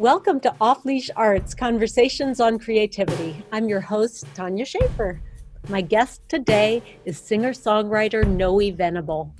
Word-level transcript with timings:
Welcome 0.00 0.40
to 0.40 0.52
Off 0.60 0.84
Leash 0.84 1.08
Arts 1.14 1.54
Conversations 1.54 2.40
on 2.40 2.58
Creativity. 2.58 3.44
I'm 3.52 3.68
your 3.68 3.80
host, 3.80 4.26
Tanya 4.34 4.64
Shaffer. 4.64 5.22
My 5.68 5.82
guest 5.82 6.20
today 6.28 6.82
is 7.04 7.16
singer 7.16 7.52
songwriter 7.52 8.26
Noe 8.26 8.72
Venable. 8.72 9.32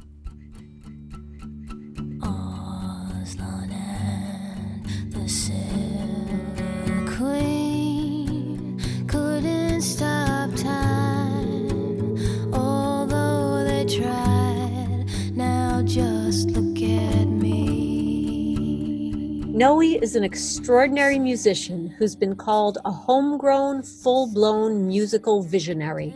Is 20.04 20.16
an 20.16 20.22
extraordinary 20.22 21.18
musician 21.18 21.88
who's 21.88 22.14
been 22.14 22.36
called 22.36 22.76
a 22.84 22.90
homegrown, 22.90 23.82
full 23.82 24.26
blown 24.26 24.86
musical 24.86 25.42
visionary. 25.42 26.14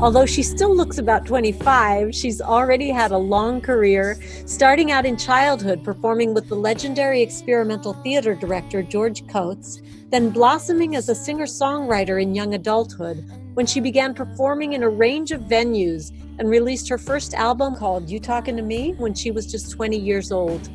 Although 0.00 0.26
she 0.26 0.44
still 0.44 0.76
looks 0.76 0.98
about 0.98 1.26
25, 1.26 2.14
she's 2.14 2.40
already 2.40 2.88
had 2.88 3.10
a 3.10 3.18
long 3.18 3.60
career 3.60 4.16
starting 4.46 4.92
out 4.92 5.04
in 5.04 5.16
childhood 5.16 5.82
performing 5.82 6.34
with 6.34 6.48
the 6.48 6.54
legendary 6.54 7.20
experimental 7.20 7.94
theater 7.94 8.36
director 8.36 8.80
George 8.80 9.26
Coates, 9.26 9.82
then 10.10 10.30
blossoming 10.30 10.94
as 10.94 11.08
a 11.08 11.16
singer 11.16 11.46
songwriter 11.46 12.22
in 12.22 12.32
young 12.32 12.54
adulthood 12.54 13.28
when 13.54 13.66
she 13.66 13.80
began 13.80 14.14
performing 14.14 14.74
in 14.74 14.84
a 14.84 14.88
range 14.88 15.32
of 15.32 15.40
venues 15.42 16.12
and 16.38 16.48
released 16.48 16.88
her 16.88 16.98
first 16.98 17.34
album 17.34 17.74
called 17.74 18.08
You 18.08 18.20
Talking 18.20 18.56
to 18.56 18.62
Me 18.62 18.94
when 18.98 19.14
she 19.14 19.32
was 19.32 19.50
just 19.50 19.72
20 19.72 19.98
years 19.98 20.30
old. 20.30 20.70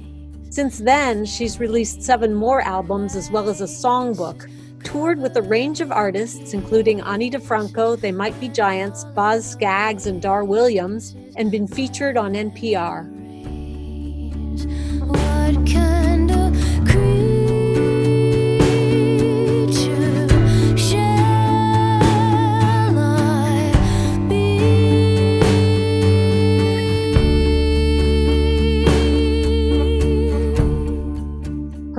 Since 0.49 0.79
then, 0.79 1.23
she's 1.23 1.61
released 1.61 2.01
seven 2.01 2.33
more 2.33 2.59
albums 2.59 3.15
as 3.15 3.31
well 3.31 3.47
as 3.47 3.61
a 3.61 3.63
songbook, 3.63 4.51
toured 4.83 5.19
with 5.19 5.37
a 5.37 5.41
range 5.41 5.81
of 5.81 5.91
artists, 5.91 6.53
including 6.53 7.01
Ani 7.01 7.29
DiFranco, 7.29 7.99
They 7.99 8.11
Might 8.11 8.39
Be 8.39 8.47
Giants, 8.47 9.03
Boz 9.03 9.45
Scaggs, 9.45 10.07
and 10.07 10.21
Dar 10.21 10.43
Williams, 10.43 11.15
and 11.35 11.51
been 11.51 11.67
featured 11.67 12.17
on 12.17 12.33
NPR. 12.33 13.12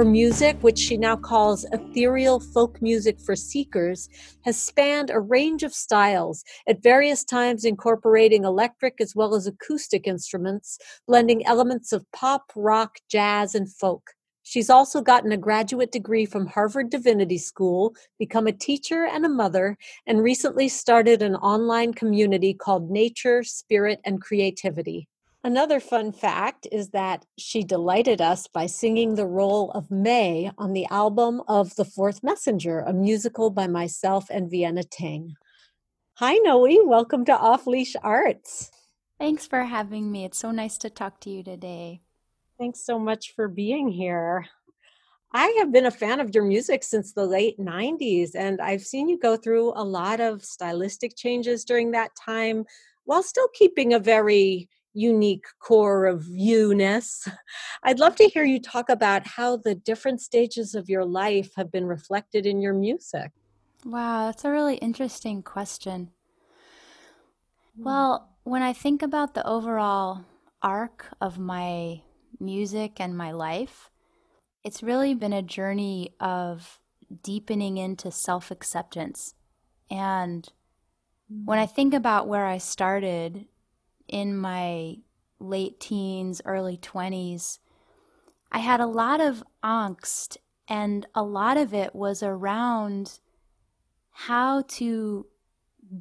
Her 0.05 0.11
music, 0.11 0.59
which 0.61 0.79
she 0.79 0.99
now 0.99 1.17
calls 1.17 1.65
ethereal 1.73 2.39
folk 2.39 2.83
music 2.83 3.19
for 3.19 3.35
seekers, 3.35 4.11
has 4.43 4.61
spanned 4.61 5.09
a 5.09 5.19
range 5.19 5.63
of 5.63 5.73
styles, 5.73 6.45
at 6.69 6.83
various 6.83 7.25
times 7.25 7.65
incorporating 7.65 8.45
electric 8.45 9.01
as 9.01 9.17
well 9.17 9.35
as 9.35 9.47
acoustic 9.47 10.07
instruments, 10.07 10.79
blending 11.09 11.47
elements 11.47 11.91
of 11.91 12.05
pop, 12.13 12.53
rock, 12.55 12.99
jazz, 13.09 13.55
and 13.55 13.73
folk. 13.73 14.11
She's 14.43 14.69
also 14.69 15.01
gotten 15.01 15.33
a 15.33 15.39
graduate 15.39 15.91
degree 15.91 16.27
from 16.27 16.49
Harvard 16.49 16.91
Divinity 16.91 17.39
School, 17.39 17.95
become 18.19 18.47
a 18.47 18.53
teacher 18.53 19.07
and 19.07 19.25
a 19.25 19.31
mother, 19.31 19.79
and 20.07 20.23
recently 20.23 20.69
started 20.69 21.23
an 21.23 21.35
online 21.37 21.95
community 21.95 22.53
called 22.53 22.91
Nature, 22.91 23.43
Spirit, 23.43 24.01
and 24.05 24.21
Creativity. 24.21 25.09
Another 25.45 25.79
fun 25.79 26.11
fact 26.11 26.67
is 26.73 26.89
that 26.93 27.27
she 27.37 27.63
delighted 27.63 28.23
us 28.23 28.47
by 28.47 28.65
singing 28.65 29.15
the 29.15 29.27
role 29.27 29.71
of 29.73 29.91
May 29.91 30.51
on 30.57 30.73
the 30.73 30.87
album 30.87 31.43
of 31.47 31.77
The 31.77 31.85
Fourth 31.85 32.23
Messenger, 32.23 32.81
a 32.81 32.95
musical 32.95 33.51
by 33.51 33.67
myself 33.67 34.29
and 34.31 34.51
Vienna 34.51 34.85
Teng. 34.85 35.35
Hi, 36.15 36.37
Noe. 36.37 36.67
Welcome 36.87 37.27
to 37.27 37.37
Off 37.37 37.67
Leash 37.67 37.95
Arts. 38.03 38.71
Thanks 39.19 39.47
for 39.47 39.65
having 39.65 40.11
me. 40.11 40.25
It's 40.25 40.39
so 40.39 40.51
nice 40.51 40.79
to 40.79 40.89
talk 40.89 41.21
to 41.21 41.31
you 41.31 41.43
today. 41.43 42.01
Thanks 42.59 42.81
so 42.81 42.99
much 42.99 43.35
for 43.37 43.47
being 43.47 43.91
here. 43.91 44.47
I 45.35 45.55
have 45.59 45.71
been 45.71 45.85
a 45.85 45.91
fan 45.91 46.21
of 46.21 46.35
your 46.35 46.45
music 46.45 46.83
since 46.83 47.13
the 47.13 47.27
late 47.27 47.59
90s, 47.59 48.31
and 48.35 48.63
I've 48.63 48.83
seen 48.83 49.11
you 49.11 49.19
go 49.19 49.37
through 49.37 49.75
a 49.77 49.85
lot 49.85 50.21
of 50.21 50.43
stylistic 50.43 51.15
changes 51.17 51.67
during 51.67 51.91
that 51.91 52.13
time 52.17 52.65
while 53.05 53.23
still 53.23 53.49
keeping 53.53 53.93
a 53.93 53.99
very 53.99 54.71
unique 54.95 55.45
core 55.59 56.07
of 56.07 56.27
you-ness. 56.29 57.29
I'd 57.83 57.99
love 57.99 58.17
to 58.17 58.29
hear 58.29 58.45
you 58.45 58.61
talk 58.61 58.89
about 58.89 59.27
how 59.27 59.57
the 59.57 59.75
different 59.75 60.23
stages 60.23 60.75
of 60.75 60.89
your 60.89 61.05
life 61.05 61.51
have 61.57 61.71
been 61.71 61.87
reflected 61.87 62.47
in 62.47 62.61
your 62.61 62.75
music. 62.75 63.33
Wow, 63.85 64.27
that's 64.27 64.45
a 64.45 64.51
really 64.51 64.77
interesting 64.77 65.43
question. 65.43 66.11
Hmm. 67.77 67.85
Well, 67.85 68.29
when 68.45 68.63
I 68.63 68.73
think 68.73 69.03
about 69.03 69.35
the 69.35 69.47
overall 69.47 70.25
arc 70.63 71.07
of 71.21 71.39
my 71.39 72.01
music 72.41 73.01
and 73.01 73.17
my 73.17 73.33
life, 73.33 73.91
it's 74.63 74.83
really 74.83 75.15
been 75.15 75.33
a 75.33 75.43
journey 75.43 76.15
of 76.21 76.81
deepening 77.23 77.77
into 77.77 78.11
self 78.11 78.51
acceptance. 78.51 79.35
And 79.91 80.49
when 81.29 81.59
I 81.59 81.67
hmm. 81.67 81.75
think 81.75 81.95
about 81.95 82.29
where 82.29 82.47
I 82.47 82.59
started 82.59 83.47
in 84.09 84.37
my 84.37 84.97
late 85.39 85.81
teens, 85.81 86.41
early 86.45 86.77
20s, 86.77 87.59
I 88.51 88.59
had 88.59 88.81
a 88.81 88.87
lot 88.87 89.21
of 89.21 89.43
angst, 89.63 90.37
and 90.69 91.07
a 91.15 91.23
lot 91.23 91.57
of 91.57 91.75
it 91.75 91.95
was 91.95 92.23
around 92.23 93.19
how 94.11 94.63
to 94.63 95.27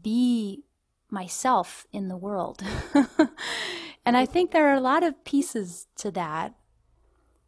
be 0.01 0.63
myself 1.09 1.87
in 1.91 2.07
the 2.07 2.17
world. 2.17 2.63
and 4.05 4.17
I 4.17 4.25
think 4.25 4.51
there 4.51 4.69
are 4.69 4.75
a 4.75 4.81
lot 4.81 5.03
of 5.03 5.23
pieces 5.23 5.87
to 5.97 6.11
that. 6.11 6.53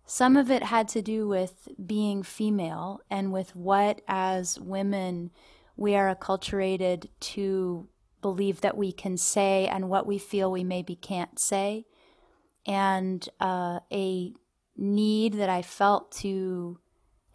Some 0.06 0.38
of 0.38 0.52
it 0.52 0.64
had 0.64 0.88
to 0.90 1.02
do 1.02 1.28
with 1.28 1.68
being 1.84 2.22
female 2.22 3.02
and 3.10 3.32
with 3.32 3.56
what, 3.56 4.02
as 4.08 4.60
women, 4.60 5.32
we 5.76 5.96
are 5.96 6.14
acculturated 6.14 7.10
to 7.20 7.88
believe 8.26 8.62
that 8.62 8.76
we 8.76 8.92
can 8.92 9.18
say 9.18 9.68
and 9.68 9.88
what 9.88 10.08
we 10.08 10.18
feel 10.18 10.52
we 10.52 10.64
maybe 10.64 10.96
can't 10.96 11.38
say, 11.38 11.86
and 12.66 13.30
uh, 13.40 13.80
a 13.92 14.34
need 14.76 15.34
that 15.36 15.48
I 15.48 15.62
felt 15.62 16.12
to 16.24 16.80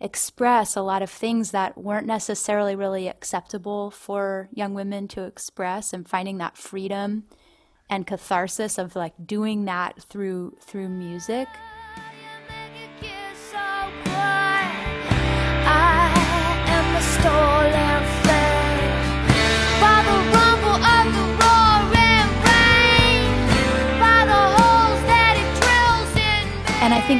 express 0.00 0.74
a 0.74 0.82
lot 0.82 1.00
of 1.00 1.08
things 1.08 1.52
that 1.52 1.78
weren't 1.78 2.08
necessarily 2.08 2.74
really 2.74 3.06
acceptable 3.06 3.92
for 3.92 4.48
young 4.52 4.74
women 4.74 5.06
to 5.06 5.22
express 5.22 5.92
and 5.92 6.08
finding 6.08 6.38
that 6.38 6.56
freedom 6.56 7.22
and 7.88 8.04
catharsis 8.04 8.76
of 8.76 8.96
like 8.96 9.14
doing 9.24 9.66
that 9.66 10.02
through 10.02 10.56
through 10.60 10.88
music. 10.88 11.46
and 17.22 17.89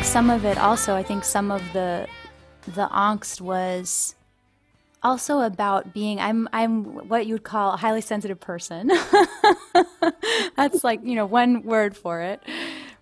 think 0.01 0.13
some 0.13 0.31
of 0.31 0.47
it 0.47 0.57
also, 0.57 0.95
I 0.95 1.03
think 1.03 1.25
some 1.25 1.51
of 1.51 1.61
the 1.75 2.07
the 2.63 2.89
angst 2.89 3.43
was 3.43 4.15
also 5.03 5.41
about 5.41 5.93
being 5.93 6.19
I'm 6.19 6.49
I'm 6.55 7.07
what 7.07 7.27
you'd 7.27 7.43
call 7.43 7.75
a 7.75 7.77
highly 7.77 8.01
sensitive 8.01 8.41
person. 8.41 8.91
That's 10.57 10.85
like, 10.85 11.01
you 11.05 11.17
know, 11.17 11.27
one 11.27 11.65
word 11.65 11.95
for 11.95 12.23
it. 12.23 12.43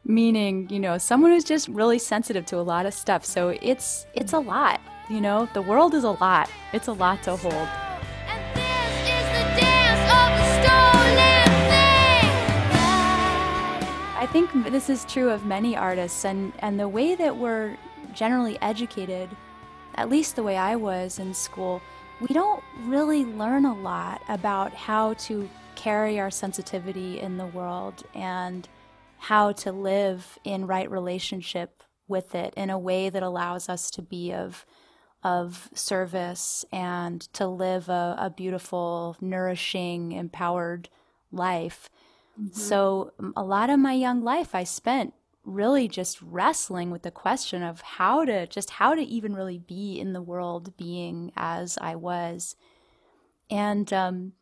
Meaning, 0.05 0.69
you 0.71 0.81
know, 0.81 0.99
someone 0.99 1.31
who's 1.31 1.45
just 1.45 1.69
really 1.69 2.01
sensitive 2.01 2.45
to 2.47 2.57
a 2.57 2.67
lot 2.67 2.85
of 2.85 2.93
stuff. 2.93 3.25
So 3.25 3.51
it's 3.63 4.05
it's 4.15 4.33
a 4.33 4.41
lot, 4.41 4.81
you 5.09 5.21
know. 5.21 5.49
The 5.55 5.63
world 5.63 5.95
is 5.95 6.03
a 6.03 6.11
lot. 6.11 6.51
It's 6.73 6.89
a 6.89 6.93
lot 6.93 7.23
to 7.23 7.37
hold. 7.37 7.88
I 14.19 14.27
think 14.27 14.51
this 14.73 14.91
is 14.91 15.05
true 15.05 15.31
of 15.31 15.47
many 15.47 15.77
artists, 15.77 16.25
and, 16.25 16.53
and 16.59 16.79
the 16.79 16.89
way 16.89 17.15
that 17.15 17.37
we're 17.37 17.77
generally 18.13 18.61
educated, 18.61 19.31
at 19.95 20.09
least 20.09 20.35
the 20.35 20.43
way 20.43 20.57
I 20.57 20.75
was 20.75 21.21
in 21.21 21.33
school, 21.33 21.81
we 22.21 22.27
don't 22.35 22.65
really 22.81 23.25
learn 23.25 23.65
a 23.65 23.81
lot 23.81 24.21
about 24.29 24.75
how 24.75 25.15
to 25.15 25.49
carry 25.77 26.19
our 26.19 26.33
sensitivity 26.33 27.21
in 27.21 27.37
the 27.37 27.47
world 27.47 28.03
and 28.13 28.69
how 29.19 29.53
to 29.53 29.71
live 29.71 30.37
in 30.43 30.67
right 30.67 30.91
relationship 30.91 31.85
with 32.09 32.35
it 32.35 32.53
in 32.57 32.71
a 32.71 32.79
way 32.79 33.11
that 33.11 33.23
allows 33.23 33.69
us 33.69 33.89
to 33.93 34.03
be 34.03 34.33
of 34.33 34.67
of 35.23 35.69
service 35.75 36.65
and 36.73 37.21
to 37.35 37.47
live 37.47 37.89
a, 37.89 38.17
a 38.19 38.31
beautiful, 38.31 39.17
nourishing, 39.21 40.11
empowered 40.11 40.89
life. 41.31 41.89
Mm-hmm. 42.41 42.59
So, 42.59 43.13
a 43.37 43.43
lot 43.43 43.71
of 43.71 43.79
my 43.81 43.95
young 43.95 44.23
life 44.23 44.55
I 44.55 44.65
spent 44.65 45.15
really 45.45 45.89
just 45.89 46.21
wrestling 46.21 46.91
with 46.91 47.03
the 47.03 47.11
question 47.11 47.63
of 47.63 47.81
how 47.81 48.25
to 48.25 48.47
just 48.47 48.71
how 48.71 48.95
to 48.95 49.03
even 49.03 49.35
really 49.35 49.59
be 49.59 49.99
in 49.99 50.13
the 50.13 50.23
world 50.23 50.77
being 50.77 51.33
as 51.37 51.79
I 51.81 51.97
was. 51.97 52.55
And 53.51 53.91
um, 53.93 54.33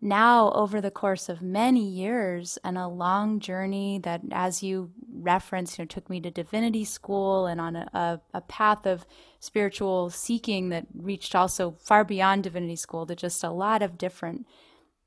now, 0.00 0.52
over 0.52 0.82
the 0.82 0.90
course 0.90 1.30
of 1.30 1.40
many 1.40 1.88
years 1.88 2.58
and 2.62 2.76
a 2.76 2.88
long 2.88 3.40
journey 3.40 3.98
that, 4.02 4.20
as 4.32 4.62
you 4.62 4.90
referenced, 5.10 5.78
you 5.78 5.84
know, 5.84 5.86
took 5.86 6.10
me 6.10 6.20
to 6.20 6.30
divinity 6.30 6.84
school 6.84 7.46
and 7.46 7.58
on 7.58 7.74
a, 7.74 7.88
a, 7.94 8.20
a 8.34 8.40
path 8.42 8.86
of 8.86 9.06
spiritual 9.40 10.10
seeking 10.10 10.68
that 10.68 10.86
reached 10.94 11.34
also 11.34 11.76
far 11.80 12.04
beyond 12.04 12.42
divinity 12.42 12.76
school 12.76 13.06
to 13.06 13.16
just 13.16 13.42
a 13.42 13.50
lot 13.50 13.80
of 13.80 13.96
different 13.96 14.46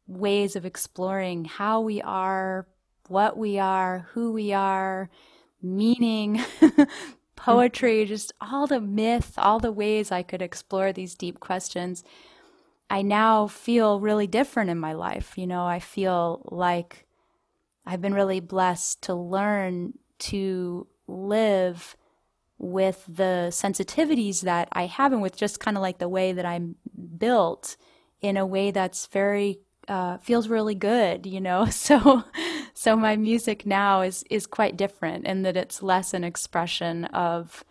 ways 0.07 0.56
of 0.56 0.65
exploring 0.65 1.45
how 1.45 1.81
we 1.81 2.01
are, 2.01 2.68
what 3.07 3.38
we 3.38 3.59
are, 3.59 4.07
who 4.12 4.31
we 4.31 4.54
are, 4.54 5.09
meaning, 5.62 6.44
poetry, 7.36 8.06
just 8.06 8.33
all 8.42 8.68
the 8.68 8.81
myth, 8.81 9.33
all 9.38 9.59
the 9.59 9.71
ways 9.71 10.12
I 10.12 10.24
could 10.24 10.42
explore 10.42 10.92
these 10.92 11.15
deep 11.15 11.39
questions. 11.39 12.04
I 12.89 13.01
now 13.01 13.48
feel 13.48 14.00
really 14.00 14.27
different 14.27 14.69
in 14.69 14.80
my 14.80 14.94
life. 14.94 15.38
You 15.38 15.48
know, 15.48 15.65
I 15.65 15.80
feel 15.80 16.48
like 16.51 17.06
I've 17.86 18.01
been 18.01 18.13
really 18.13 18.39
blessed 18.39 19.03
to 19.03 19.13
learn 19.13 19.94
to 20.19 20.88
live 21.07 21.95
with 22.57 23.03
the 23.07 23.50
sensitivities 23.51 24.42
that 24.42 24.68
I 24.71 24.88
have 24.88 25.13
and 25.13 25.21
with 25.21 25.38
just 25.38 25.60
kind 25.60 25.77
of 25.77 25.81
like 25.81 26.00
the 26.00 26.10
way 26.10 26.33
that 26.33 26.45
I'm 26.45 26.75
built 27.18 27.77
in 28.19 28.36
a 28.36 28.45
way 28.45 28.71
that's 28.71 29.07
very 29.07 29.60
uh, 29.88 30.18
feels 30.18 30.48
really 30.48 30.75
good, 30.75 31.25
you 31.25 31.42
know. 31.42 31.68
So, 31.72 32.24
so 32.74 32.95
my 32.95 33.16
music 33.16 33.66
now 33.66 34.01
is 34.01 34.24
is 34.30 34.45
quite 34.45 34.78
different 34.78 35.25
in 35.25 35.44
that 35.44 35.57
it's 35.57 35.81
less 35.81 36.13
an 36.13 36.24
expression 36.24 37.06
of 37.06 37.63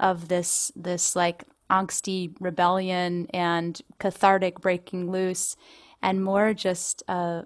of 0.00 0.28
this 0.28 0.70
this 0.76 1.16
like 1.16 1.44
angsty 1.70 2.34
rebellion 2.40 3.26
and 3.32 3.80
cathartic 3.98 4.60
breaking 4.60 5.10
loose, 5.10 5.56
and 6.02 6.22
more 6.22 6.52
just 6.54 7.02
uh, 7.08 7.42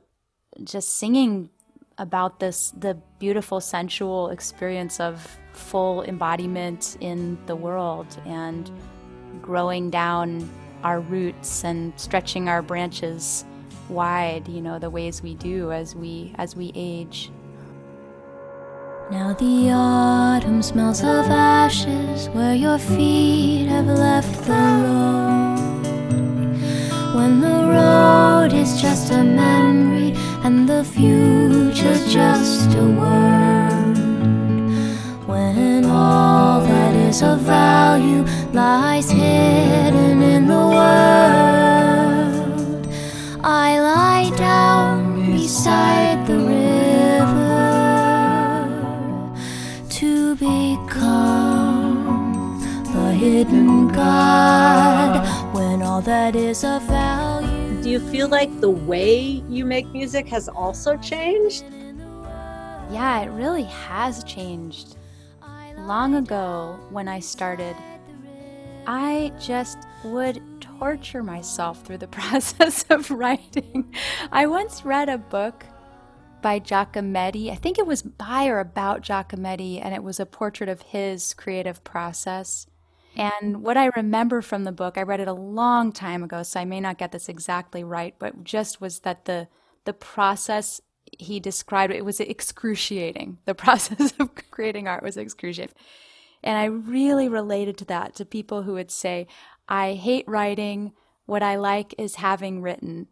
just 0.65 0.91
singing 0.97 1.51
about 1.99 2.41
this 2.41 2.73
the 2.79 2.95
beautiful 3.19 3.61
sensual 3.61 4.31
experience 4.31 5.01
of 5.01 5.39
full 5.53 6.03
embodiment 6.05 6.97
in 7.01 7.39
the 7.47 7.57
world 7.57 8.07
and 8.25 8.71
growing 9.43 9.91
down 9.91 10.49
our 10.85 11.01
roots 11.01 11.65
and 11.65 11.93
stretching 11.97 12.49
our 12.49 12.63
branches 12.63 13.45
wide, 13.91 14.49
you 14.49 14.61
know, 14.61 14.79
the 14.79 14.91
ways 14.91 15.23
we 15.23 15.35
do 15.35 15.73
as 15.73 15.95
we 15.95 16.33
as 16.37 16.55
we 16.57 16.73
age. 16.75 17.31
Now 19.11 19.33
the 19.33 19.71
autumn 19.73 20.63
smells 20.63 21.01
of 21.01 21.31
ashes 21.31 22.29
where 22.31 22.55
your 22.55 22.79
feet 22.79 23.69
have 23.69 23.87
left 23.87 24.45
the 24.45 24.53
road. 24.53 25.59
When 27.15 27.41
the 27.41 27.61
road 27.77 28.53
is 28.53 28.81
just 28.81 29.11
a 29.11 29.25
memory 29.25 30.13
and 30.45 30.69
the 30.69 30.85
future 30.85 31.99
just 32.07 32.75
a 32.75 32.85
word. 32.85 33.99
When 35.27 35.85
all 35.87 36.61
that 36.61 36.95
is 36.95 37.23
of 37.23 37.41
value 37.41 38.25
lies 38.53 39.11
hidden 39.11 40.23
in 40.23 40.47
the 40.47 40.55
world, 40.55 41.38
beside 45.59 46.25
the 46.29 46.39
river 46.39 47.49
to 49.91 50.37
become 50.37 52.05
the 52.93 53.13
hidden 53.13 53.89
God 53.89 55.27
when 55.53 55.83
all 55.83 56.01
that 56.03 56.37
is 56.37 56.63
of 56.63 56.81
value. 56.83 57.83
Do 57.83 57.91
you 57.91 57.99
feel 57.99 58.29
like 58.29 58.61
the 58.61 58.71
way 58.71 59.43
you 59.49 59.65
make 59.65 59.89
music 59.89 60.29
has 60.29 60.49
also 60.49 60.97
changed? 60.97 61.65
Yeah, 62.93 63.23
it 63.23 63.31
really 63.31 63.65
has 63.65 64.23
changed. 64.23 64.97
Long 65.77 66.15
ago, 66.15 66.79
when 66.91 67.09
I 67.09 67.19
started, 67.19 67.75
I 68.87 69.33
just 69.41 69.79
would 70.05 70.41
torture 70.79 71.23
myself 71.23 71.83
through 71.85 71.99
the 71.99 72.09
process 72.21 72.85
of 72.91 73.11
writing. 73.11 73.93
I 74.31 74.47
once 74.47 74.85
read 74.85 75.09
a 75.09 75.19
book 75.19 75.65
by 76.41 76.61
Giacometti. 76.61 77.51
I 77.51 77.57
think 77.57 77.79
it 77.79 77.87
was 77.87 78.03
by 78.03 78.47
or 78.47 78.61
about 78.61 79.03
Giacometti, 79.03 79.85
and 79.85 79.95
it 79.95 80.03
was 80.03 80.21
a 80.21 80.27
portrait 80.27 80.69
of 80.69 80.83
his 80.83 81.35
creative 81.35 81.83
process. 81.83 82.67
And 83.17 83.63
what 83.63 83.77
I 83.77 83.91
remember 83.97 84.43
from 84.43 84.63
the 84.63 84.73
book, 84.73 84.97
I 84.97 85.03
read 85.03 85.21
it 85.21 85.27
a 85.27 85.33
long 85.33 85.91
time 85.91 86.23
ago, 86.23 86.45
so 86.45 86.61
I 86.61 86.65
may 86.65 86.79
not 86.81 86.99
get 86.99 87.11
this 87.11 87.29
exactly 87.29 87.83
right, 87.83 88.15
but 88.19 88.45
just 88.45 88.81
was 88.81 89.01
that 89.01 89.25
the 89.25 89.49
the 89.85 89.93
process 89.95 90.83
he 91.19 91.41
described 91.41 91.93
it 91.93 92.05
was 92.05 92.21
excruciating. 92.21 93.39
The 93.47 93.55
process 93.65 94.13
of 94.21 94.31
creating 94.51 94.87
art 94.87 95.03
was 95.03 95.17
excruciating. 95.17 95.75
And 96.43 96.57
I 96.57 96.67
really 96.67 97.29
related 97.29 97.77
to 97.79 97.85
that 97.87 98.15
to 98.17 98.25
people 98.25 98.63
who 98.63 98.75
would 98.75 98.91
say, 98.91 99.27
I 99.69 99.95
hate 99.95 100.27
writing. 100.27 100.93
What 101.27 101.43
I 101.43 101.57
like 101.57 101.95
is 101.99 102.17
having 102.17 102.63
written. 102.63 103.09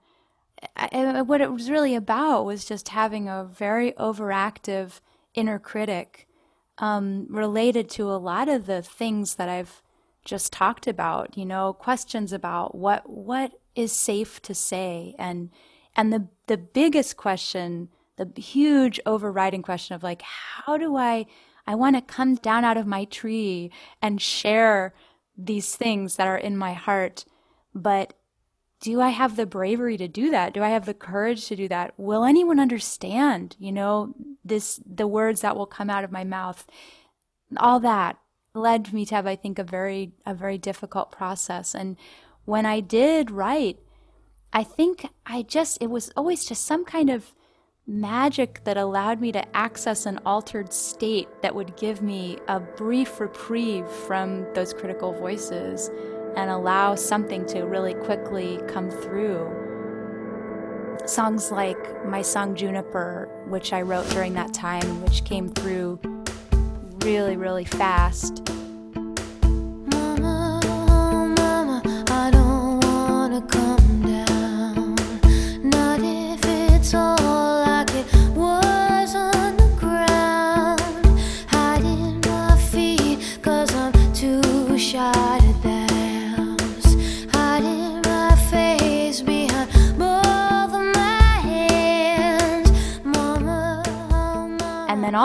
And 0.76 1.29
what 1.29 1.43
it 1.43 1.53
was 1.53 1.70
really 1.70 1.94
about 1.94 2.44
was 2.44 2.64
just 2.64 2.88
having 2.88 3.29
a 3.29 3.44
very 3.44 3.93
overactive 3.93 5.00
inner 5.35 5.58
critic 5.58 6.26
um, 6.79 7.26
related 7.29 7.88
to 7.91 8.11
a 8.11 8.17
lot 8.17 8.49
of 8.49 8.67
the 8.67 8.82
things 8.82 9.35
that 9.37 9.49
I've 9.49 9.82
just 10.25 10.53
talked 10.53 10.87
about. 10.87 11.37
You 11.37 11.44
know, 11.44 11.73
questions 11.75 12.32
about 12.32 12.75
what 12.75 13.08
what 13.08 13.53
is 13.75 13.93
safe 13.93 14.41
to 14.43 14.55
say, 14.55 15.14
and 15.19 15.50
and 15.94 16.12
the 16.12 16.29
the 16.47 16.56
biggest 16.56 17.17
question, 17.17 17.88
the 18.17 18.31
huge 18.41 18.99
overriding 19.05 19.62
question 19.62 19.94
of 19.94 20.03
like, 20.03 20.23
how 20.23 20.79
do 20.79 20.97
I 20.97 21.26
I 21.67 21.75
want 21.75 21.97
to 21.97 22.03
come 22.03 22.37
down 22.37 22.64
out 22.64 22.76
of 22.76 22.87
my 22.87 23.05
tree 23.05 23.70
and 24.00 24.23
share 24.23 24.94
these 25.37 25.77
things 25.77 26.17
that 26.17 26.27
are 26.27 26.38
in 26.38 26.56
my 26.56 26.73
heart. 26.73 27.25
But 27.75 28.15
do 28.81 29.01
I 29.01 29.08
have 29.08 29.37
the 29.37 29.46
bravery 29.46 29.96
to 29.96 30.08
do 30.08 30.31
that? 30.31 30.53
Do 30.53 30.63
I 30.63 30.69
have 30.69 30.87
the 30.87 30.94
courage 30.94 31.46
to 31.46 31.56
do 31.56 31.69
that? 31.69 31.94
Will 31.96 32.25
anyone 32.25 32.60
understand, 32.60 33.56
you 33.58 33.72
know, 33.72 34.15
this 34.44 34.81
the 34.87 35.06
words 35.06 35.41
that 35.41 35.56
will 35.56 35.67
come 35.67 35.91
out 35.91 36.05
of 36.05 36.13
my 36.13 36.25
mouth? 36.25 36.67
All 37.56 37.81
that 37.81 38.19
led 38.55 38.93
me 38.93 39.05
to 39.06 39.15
have 39.15 39.27
I 39.27 39.37
think 39.37 39.58
a 39.58 39.65
very 39.65 40.13
a 40.25 40.34
very 40.34 40.58
difficult 40.58 41.10
process. 41.10 41.75
And 41.75 41.96
when 42.44 42.67
I 42.67 42.81
did 42.81 43.31
write, 43.31 43.79
I 44.53 44.63
think 44.65 45.06
I 45.25 45.43
just 45.43 45.79
it 45.81 45.91
was 45.91 46.10
always 46.17 46.44
just 46.44 46.65
some 46.65 46.84
kind 46.84 47.10
of 47.10 47.34
magic 47.86 48.62
that 48.64 48.76
allowed 48.76 49.20
me 49.20 49.31
to 49.31 49.56
access 49.56 50.06
an 50.06 50.19
altered 50.26 50.72
state 50.72 51.28
that 51.40 51.55
would 51.55 51.76
give 51.76 52.02
me 52.02 52.36
a 52.48 52.58
brief 52.58 53.20
reprieve 53.20 53.86
from 53.88 54.44
those 54.55 54.74
critical 54.74 55.12
voices 55.12 55.88
and 56.36 56.50
allow 56.50 56.96
something 56.96 57.46
to 57.46 57.62
really 57.62 57.94
quickly 57.94 58.58
come 58.66 58.90
through. 58.90 59.48
Songs 61.06 61.52
like 61.52 62.05
my 62.05 62.22
song 62.22 62.56
Juniper, 62.56 63.28
which 63.48 63.72
I 63.72 63.82
wrote 63.82 64.08
during 64.10 64.34
that 64.34 64.52
time, 64.52 65.02
which 65.02 65.24
came 65.24 65.48
through 65.48 66.00
really, 67.05 67.36
really 67.36 67.64
fast 67.64 68.43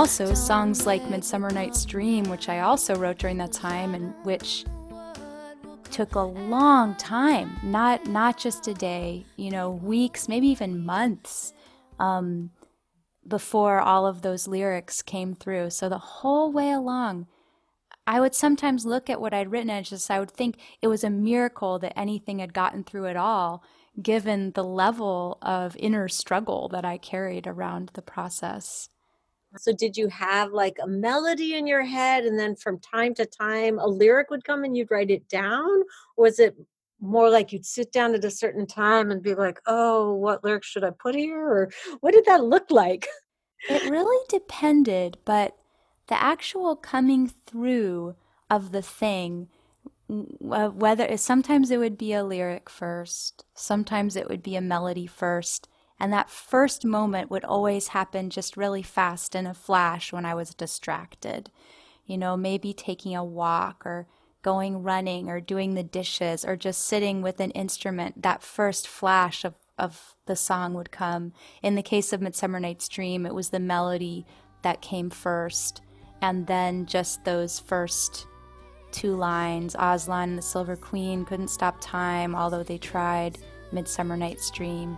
also 0.01 0.33
songs 0.33 0.87
like 0.87 1.07
Midsummer 1.11 1.51
Night's 1.51 1.85
Dream, 1.85 2.25
which 2.25 2.49
I 2.49 2.61
also 2.61 2.95
wrote 2.95 3.19
during 3.19 3.37
that 3.37 3.51
time 3.51 3.93
and 3.93 4.15
which 4.23 4.65
took 5.91 6.15
a 6.15 6.21
long 6.21 6.95
time, 6.95 7.59
not 7.61 8.07
not 8.07 8.37
just 8.37 8.67
a 8.67 8.73
day, 8.73 9.25
you 9.35 9.51
know, 9.51 9.69
weeks, 9.69 10.27
maybe 10.27 10.47
even 10.47 10.83
months 10.83 11.53
um, 11.99 12.49
before 13.27 13.79
all 13.79 14.07
of 14.07 14.21
those 14.21 14.47
lyrics 14.47 15.01
came 15.01 15.35
through. 15.35 15.69
So 15.69 15.87
the 15.87 15.97
whole 15.97 16.51
way 16.51 16.71
along, 16.71 17.27
I 18.07 18.19
would 18.19 18.35
sometimes 18.35 18.85
look 18.85 19.09
at 19.09 19.21
what 19.21 19.33
I'd 19.33 19.51
written 19.51 19.69
and 19.69 19.85
just 19.85 20.09
I 20.09 20.19
would 20.19 20.31
think 20.31 20.57
it 20.81 20.87
was 20.87 21.03
a 21.03 21.09
miracle 21.09 21.79
that 21.79 21.97
anything 21.97 22.39
had 22.39 22.53
gotten 22.53 22.83
through 22.83 23.07
at 23.07 23.15
all, 23.15 23.63
given 24.01 24.51
the 24.51 24.63
level 24.63 25.37
of 25.41 25.75
inner 25.77 26.07
struggle 26.07 26.67
that 26.69 26.85
I 26.85 26.97
carried 26.97 27.47
around 27.47 27.91
the 27.93 28.01
process. 28.01 28.89
So, 29.57 29.73
did 29.73 29.97
you 29.97 30.07
have 30.07 30.53
like 30.53 30.77
a 30.81 30.87
melody 30.87 31.55
in 31.55 31.67
your 31.67 31.83
head, 31.83 32.25
and 32.25 32.39
then 32.39 32.55
from 32.55 32.79
time 32.79 33.13
to 33.15 33.25
time 33.25 33.79
a 33.79 33.87
lyric 33.87 34.29
would 34.29 34.45
come 34.45 34.63
and 34.63 34.75
you'd 34.77 34.91
write 34.91 35.11
it 35.11 35.27
down? 35.27 35.81
Or 36.15 36.23
was 36.23 36.39
it 36.39 36.55
more 37.01 37.29
like 37.29 37.51
you'd 37.51 37.65
sit 37.65 37.91
down 37.91 38.15
at 38.15 38.23
a 38.23 38.31
certain 38.31 38.65
time 38.65 39.11
and 39.11 39.21
be 39.21 39.35
like, 39.35 39.59
oh, 39.65 40.13
what 40.13 40.43
lyrics 40.43 40.67
should 40.67 40.83
I 40.83 40.91
put 40.91 41.15
here? 41.15 41.39
Or 41.39 41.71
what 41.99 42.13
did 42.13 42.25
that 42.25 42.43
look 42.45 42.71
like? 42.71 43.07
It 43.69 43.89
really 43.89 44.25
depended, 44.29 45.17
but 45.25 45.55
the 46.11 46.21
actual 46.21 46.75
coming 46.75 47.25
through 47.25 48.15
of 48.49 48.73
the 48.73 48.81
thing, 48.81 49.47
uh, 50.09 50.67
whether 50.67 51.15
sometimes 51.15 51.71
it 51.71 51.77
would 51.77 51.97
be 51.97 52.11
a 52.11 52.21
lyric 52.21 52.69
first, 52.69 53.45
sometimes 53.55 54.17
it 54.17 54.27
would 54.27 54.43
be 54.43 54.57
a 54.57 54.61
melody 54.61 55.07
first. 55.07 55.69
And 55.97 56.11
that 56.11 56.29
first 56.29 56.83
moment 56.83 57.31
would 57.31 57.45
always 57.45 57.89
happen 57.89 58.29
just 58.29 58.57
really 58.57 58.81
fast 58.81 59.35
in 59.35 59.47
a 59.47 59.53
flash 59.53 60.11
when 60.11 60.25
I 60.25 60.35
was 60.35 60.53
distracted. 60.53 61.49
You 62.05 62.17
know, 62.17 62.35
maybe 62.35 62.73
taking 62.73 63.15
a 63.15 63.23
walk 63.23 63.85
or 63.85 64.05
going 64.41 64.83
running 64.83 65.29
or 65.29 65.39
doing 65.39 65.75
the 65.75 65.83
dishes 65.83 66.43
or 66.43 66.57
just 66.57 66.83
sitting 66.83 67.21
with 67.21 67.39
an 67.39 67.51
instrument, 67.51 68.21
that 68.21 68.43
first 68.43 68.85
flash 68.85 69.45
of, 69.45 69.53
of 69.77 70.15
the 70.25 70.35
song 70.35 70.73
would 70.73 70.91
come. 70.91 71.31
In 71.63 71.75
the 71.75 71.81
case 71.81 72.11
of 72.11 72.19
Midsummer 72.19 72.59
Night's 72.59 72.89
Dream, 72.89 73.25
it 73.25 73.33
was 73.33 73.51
the 73.51 73.61
melody 73.61 74.25
that 74.61 74.81
came 74.81 75.09
first, 75.09 75.81
and 76.21 76.45
then 76.47 76.85
just 76.85 77.23
those 77.25 77.59
first 77.59 78.27
two 78.91 79.15
lines 79.15 79.75
Aslan 79.79 80.29
and 80.29 80.37
the 80.37 80.41
Silver 80.41 80.75
Queen 80.75 81.25
couldn't 81.25 81.47
stop 81.47 81.77
time, 81.79 82.35
although 82.35 82.63
they 82.63 82.77
tried 82.77 83.37
Midsummer 83.71 84.17
Night's 84.17 84.51
Dream. 84.51 84.97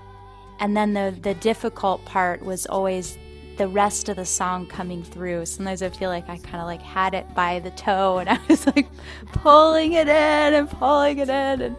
And 0.60 0.76
then 0.76 0.94
the, 0.94 1.16
the 1.22 1.34
difficult 1.36 2.04
part 2.06 2.44
was 2.44 2.66
always 2.66 3.18
the 3.58 3.68
rest 3.68 4.10
of 4.10 4.16
the 4.16 4.26
song 4.26 4.66
coming 4.66 5.04
through. 5.04 5.46
Sometimes 5.46 5.82
I 5.84 5.90
feel 5.90 6.10
like 6.10 6.28
I 6.28 6.38
kind 6.38 6.56
of 6.56 6.66
like 6.66 6.82
had 6.82 7.14
it 7.14 7.34
by 7.36 7.60
the 7.60 7.72
toe 7.72 8.18
and 8.18 8.30
I 8.30 8.40
was 8.48 8.66
like 8.68 8.88
pulling 9.28 9.94
it 9.94 10.08
in 10.08 10.54
and 10.54 10.70
pulling 10.70 11.20
it 11.20 11.30
in 11.30 11.62
and 11.62 11.78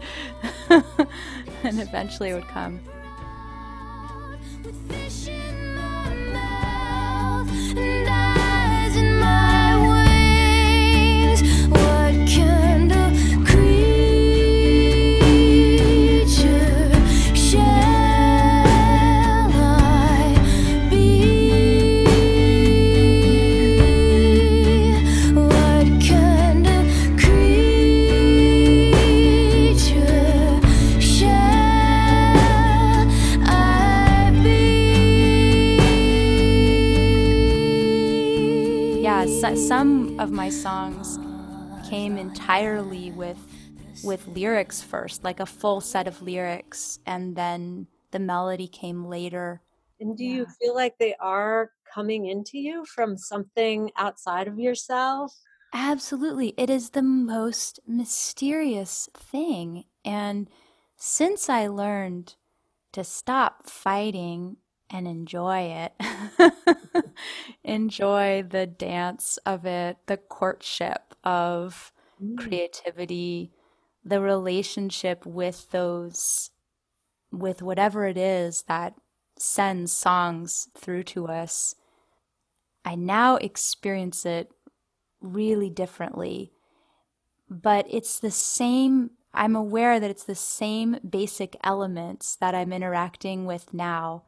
and 1.65 1.81
eventually 1.81 2.31
it 2.31 2.35
would 2.35 2.49
come. 2.49 2.81
Some 39.57 40.19
of 40.19 40.31
my 40.33 40.49
songs 40.49 41.19
came 41.89 42.17
entirely 42.17 43.11
with 43.13 43.39
with 44.03 44.27
lyrics 44.27 44.83
first, 44.83 45.23
like 45.25 45.41
a 45.41 45.47
full 45.47 45.81
set 45.81 46.09
of 46.09 46.21
lyrics, 46.21 46.99
and 47.07 47.37
then 47.37 47.87
the 48.11 48.19
melody 48.19 48.69
came 48.69 49.05
later. 49.05 49.63
And 50.01 50.17
do 50.17 50.25
yeah. 50.25 50.37
you 50.37 50.47
feel 50.61 50.75
like 50.75 50.99
they 50.99 51.15
are 51.17 51.71
coming 51.93 52.27
into 52.27 52.59
you 52.59 52.85
from 52.85 53.17
something 53.17 53.91
outside 53.97 54.49
of 54.49 54.59
yourself? 54.59 55.33
Absolutely. 55.73 56.55
It 56.57 56.71
is 56.71 56.91
the 56.91 57.03
most 57.03 57.81
mysterious 57.87 59.09
thing. 59.15 59.85
And 60.05 60.49
since 60.97 61.49
I 61.49 61.67
learned 61.67 62.37
to 62.93 63.05
stop 63.05 63.69
fighting 63.69 64.59
and 64.91 65.07
enjoy 65.09 65.89
it. 65.89 65.93
enjoy 67.65 68.45
the 68.49 68.67
dance 68.67 69.39
of 69.47 69.65
it, 69.65 69.97
the 70.07 70.17
courtship 70.17 71.15
of 71.25 71.93
mm. 72.23 72.37
creativity, 72.37 73.51
the 74.05 74.21
relationship 74.21 75.25
with 75.25 75.71
those, 75.71 76.51
with 77.33 77.63
whatever 77.63 78.07
it 78.07 78.19
is 78.19 78.65
that 78.69 78.95
sends 79.39 79.93
songs 79.93 80.69
through 80.77 81.03
to 81.03 81.27
us. 81.27 81.75
I 82.85 82.95
now 82.95 83.37
experience 83.37 84.27
it 84.27 84.53
really 85.21 85.71
differently, 85.71 86.53
but 87.49 87.87
it's 87.89 88.21
the 88.21 88.31
same. 88.31 89.11
I'm 89.33 89.57
aware 89.57 89.99
that 89.99 90.11
it's 90.11 90.25
the 90.25 90.35
same 90.35 90.99
basic 91.09 91.57
elements 91.65 92.37
that 92.37 92.55
I'm 92.55 92.73
interacting 92.73 93.47
with 93.47 93.75
now 93.75 94.25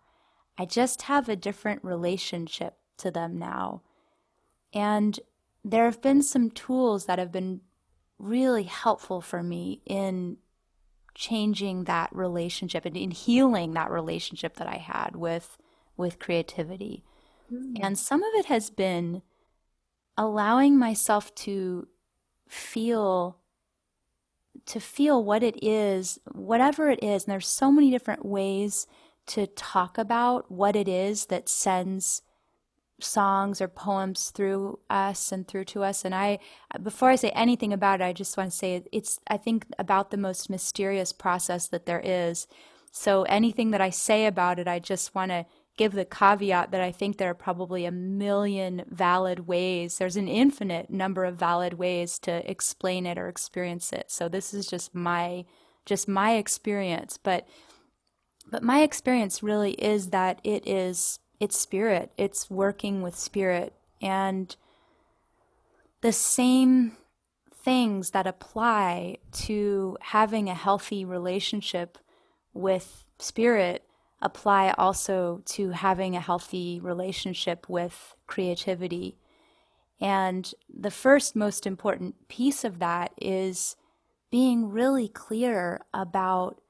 I 0.59 0.65
just 0.65 1.03
have 1.03 1.29
a 1.29 1.37
different 1.37 1.85
relationship 1.85 2.77
to 2.99 3.11
them 3.11 3.39
now. 3.39 3.83
And 4.73 5.19
there 5.65 5.85
have 5.85 6.01
been 6.01 6.23
some 6.23 6.51
tools 6.51 7.07
that 7.07 7.19
have 7.19 7.33
been 7.33 7.61
really 8.19 8.65
helpful 8.65 9.21
for 9.21 9.43
me 9.43 9.83
in 9.85 10.39
changing 11.15 11.85
that 11.85 12.15
relationship 12.15 12.85
and 12.85 12.97
in 12.97 13.11
healing 13.11 13.73
that 13.73 13.91
relationship 13.91 14.57
that 14.57 14.67
I 14.67 14.77
had 14.77 15.17
with 15.17 15.57
with 15.97 16.19
creativity. 16.19 17.05
Mm. 17.53 17.79
And 17.83 17.99
some 17.99 18.23
of 18.23 18.35
it 18.35 18.47
has 18.47 18.69
been 18.71 19.23
allowing 20.17 20.79
myself 20.79 21.35
to 21.37 21.89
feel 22.49 23.39
to 24.65 24.81
feel 24.81 25.23
what 25.23 25.43
it 25.43 25.63
is, 25.63 26.19
whatever 26.33 26.91
it 26.91 27.03
is. 27.03 27.25
And 27.25 27.33
there's 27.33 27.47
so 27.47 27.71
many 27.71 27.91
different 27.91 28.25
ways 28.25 28.87
to 29.27 29.47
talk 29.47 29.99
about 29.99 30.51
what 30.51 30.77
it 30.77 30.89
is 30.89 31.27
that 31.27 31.49
sends 31.49 32.23
songs 33.01 33.61
or 33.61 33.69
poems 33.69 34.31
through 34.31 34.79
us 34.89 35.31
and 35.31 35.47
through 35.47 35.65
to 35.65 35.83
us. 35.83 36.05
And 36.05 36.15
i 36.15 36.39
before 36.83 37.11
i 37.11 37.17
say 37.17 37.31
anything 37.31 37.73
about 37.73 38.01
it 38.01 38.05
i 38.05 38.13
just 38.13 38.37
want 38.37 38.51
to 38.51 38.57
say 38.57 38.83
it's 38.93 39.21
i 39.29 39.37
think 39.37 39.67
about 39.79 40.11
the 40.11 40.17
most 40.17 40.49
mysterious 40.49 41.13
process 41.13 41.69
that 41.69 41.87
there 41.87 42.01
is. 42.03 42.47
So 42.91 43.25
anything 43.25 43.71
that 43.73 43.81
i 43.81 43.91
say 43.91 44.27
about 44.27 44.59
it 44.59 44.69
i 44.69 44.79
just 44.79 45.15
want 45.15 45.31
to 45.31 45.45
give 45.77 45.93
the 45.93 46.07
caveat 46.07 46.71
that 46.71 46.81
i 46.81 46.91
think 46.91 47.19
there 47.19 47.31
are 47.31 47.35
probably 47.35 47.85
a 47.85 47.91
million 47.91 48.83
valid 48.89 49.47
ways. 49.47 49.99
There's 49.99 50.17
an 50.17 50.29
infinite 50.29 50.89
number 50.89 51.25
of 51.25 51.37
valid 51.37 51.75
ways 51.75 52.19
to 52.21 52.51
explain 52.51 53.05
it 53.05 53.19
or 53.19 53.29
experience 53.29 53.93
it. 53.93 54.11
So 54.11 54.29
this 54.29 54.55
is 54.55 54.67
just 54.67 54.95
my 54.95 55.45
just 55.85 56.09
my 56.09 56.35
experience. 56.35 57.19
But 57.23 57.47
but 58.49 58.63
my 58.63 58.83
experience 58.83 59.43
really 59.43 59.73
is 59.73 60.11
that 60.11 60.41
it 60.45 60.67
is 60.67 61.19
it's 61.39 61.59
spirit. 61.59 62.13
It's 62.17 62.49
working 62.49 63.03
with 63.03 63.15
spirit 63.15 63.75
and 64.01 64.55
the 66.01 66.13
same 66.13 66.97
things 67.53 68.11
that 68.11 68.27
apply 68.27 69.19
to 69.33 69.99
having 70.01 70.49
a 70.49 70.55
healthy 70.55 71.05
relationship 71.05 71.99
with 72.55 73.05
spirit 73.19 73.83
apply 74.23 74.75
also 74.79 75.43
to 75.45 75.71
having 75.71 76.17
a 76.17 76.21
healthy 76.21 76.81
relationship 76.81 77.69
with 77.69 78.15
creativity. 78.27 79.19
And 80.01 80.53
the 80.73 80.91
first 80.91 81.37
most 81.37 81.67
important 81.67 82.29
piece 82.29 82.65
of 82.65 82.79
that 82.79 83.13
is 83.21 83.77
being 84.31 84.71
really 84.71 85.09
clear 85.09 85.85
about 85.93 86.61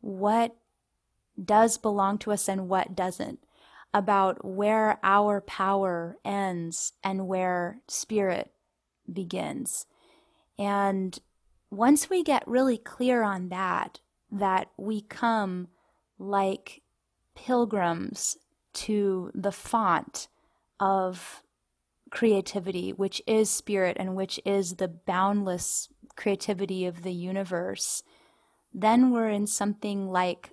what 0.00 0.56
does 1.42 1.78
belong 1.78 2.18
to 2.18 2.32
us 2.32 2.48
and 2.48 2.68
what 2.68 2.94
doesn't, 2.94 3.40
about 3.92 4.44
where 4.44 4.98
our 5.02 5.40
power 5.40 6.16
ends 6.24 6.92
and 7.02 7.26
where 7.26 7.80
spirit 7.88 8.52
begins. 9.10 9.86
And 10.58 11.18
once 11.70 12.08
we 12.08 12.22
get 12.22 12.46
really 12.46 12.78
clear 12.78 13.22
on 13.22 13.48
that, 13.50 14.00
that 14.30 14.68
we 14.76 15.02
come 15.02 15.68
like 16.18 16.82
pilgrims 17.34 18.36
to 18.72 19.30
the 19.34 19.52
font 19.52 20.28
of 20.80 21.42
creativity, 22.10 22.92
which 22.92 23.20
is 23.26 23.50
spirit 23.50 23.96
and 23.98 24.14
which 24.14 24.40
is 24.44 24.76
the 24.76 24.88
boundless 24.88 25.88
creativity 26.16 26.86
of 26.86 27.02
the 27.02 27.12
universe, 27.12 28.02
then 28.72 29.10
we're 29.10 29.28
in 29.28 29.46
something 29.46 30.08
like 30.08 30.52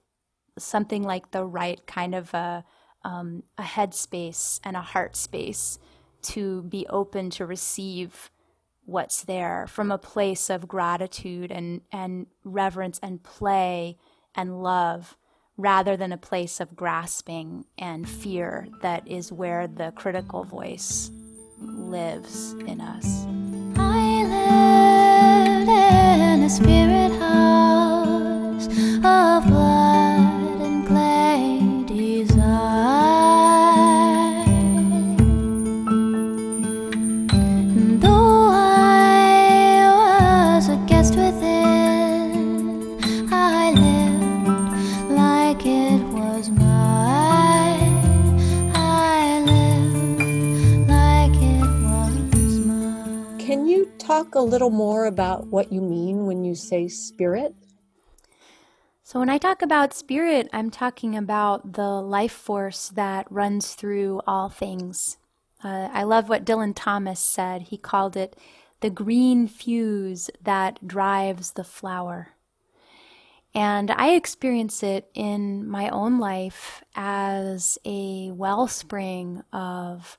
something 0.57 1.03
like 1.03 1.31
the 1.31 1.45
right 1.45 1.86
kind 1.88 2.15
of 2.15 2.33
a, 2.33 2.63
um, 3.03 3.43
a 3.57 3.63
head 3.63 3.93
space 3.93 4.60
and 4.63 4.75
a 4.75 4.81
heart 4.81 5.15
space 5.15 5.79
to 6.22 6.63
be 6.63 6.86
open 6.89 7.29
to 7.31 7.45
receive 7.45 8.31
what's 8.86 9.24
there 9.24 9.65
from 9.67 9.91
a 9.91 9.98
place 9.98 10.50
of 10.50 10.67
gratitude 10.67 11.51
and, 11.51 11.81
and 11.91 12.27
reverence 12.43 13.00
and 13.01 13.24
play 13.24 13.98
and 14.36 14.62
love 14.62 15.17
rather 15.55 15.95
than 15.95 16.12
a 16.12 16.17
place 16.17 16.60
of 16.60 16.75
grasping 16.75 17.65
and 17.77 18.10
fear 18.10 18.67
that 18.81 19.07
is 19.07 19.31
where 19.31 19.67
the 19.67 19.93
critical 19.95 20.43
voice 20.43 21.12
lives 21.62 22.53
in 22.65 22.81
us. 22.81 23.25
I 23.77 24.03
in 26.33 26.43
a 26.43 26.50
spirit 26.50 27.12
house 27.19 28.67
of 28.67 29.48
blood 29.48 29.82
a 54.35 54.41
little 54.41 54.69
more 54.69 55.05
about 55.05 55.47
what 55.47 55.71
you 55.71 55.81
mean 55.81 56.25
when 56.25 56.43
you 56.43 56.55
say 56.55 56.87
spirit? 56.87 57.55
So, 59.03 59.19
when 59.19 59.29
I 59.29 59.37
talk 59.37 59.61
about 59.61 59.93
spirit, 59.93 60.49
I'm 60.53 60.71
talking 60.71 61.15
about 61.15 61.73
the 61.73 61.89
life 61.89 62.31
force 62.31 62.89
that 62.89 63.29
runs 63.29 63.75
through 63.75 64.21
all 64.25 64.49
things. 64.49 65.17
Uh, 65.63 65.89
I 65.91 66.03
love 66.03 66.29
what 66.29 66.45
Dylan 66.45 66.73
Thomas 66.75 67.19
said. 67.19 67.63
He 67.63 67.77
called 67.77 68.15
it 68.15 68.37
the 68.79 68.89
green 68.89 69.47
fuse 69.47 70.29
that 70.41 70.85
drives 70.87 71.51
the 71.51 71.63
flower. 71.63 72.29
And 73.55 73.91
I 73.91 74.11
experience 74.11 74.83
it 74.83 75.09
in 75.13 75.67
my 75.67 75.89
own 75.89 76.17
life 76.19 76.83
as 76.95 77.77
a 77.85 78.31
wellspring 78.31 79.43
of 79.53 80.17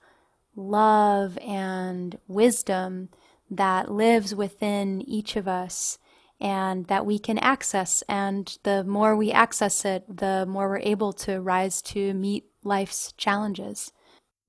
love 0.54 1.36
and 1.38 2.18
wisdom 2.28 3.08
that 3.56 3.90
lives 3.90 4.34
within 4.34 5.02
each 5.02 5.36
of 5.36 5.48
us 5.48 5.98
and 6.40 6.86
that 6.86 7.06
we 7.06 7.18
can 7.18 7.38
access. 7.38 8.02
And 8.08 8.56
the 8.62 8.84
more 8.84 9.16
we 9.16 9.32
access 9.32 9.84
it, 9.84 10.04
the 10.08 10.46
more 10.46 10.68
we're 10.68 10.78
able 10.78 11.12
to 11.14 11.40
rise 11.40 11.80
to 11.82 12.14
meet 12.14 12.44
life's 12.62 13.12
challenges. 13.12 13.92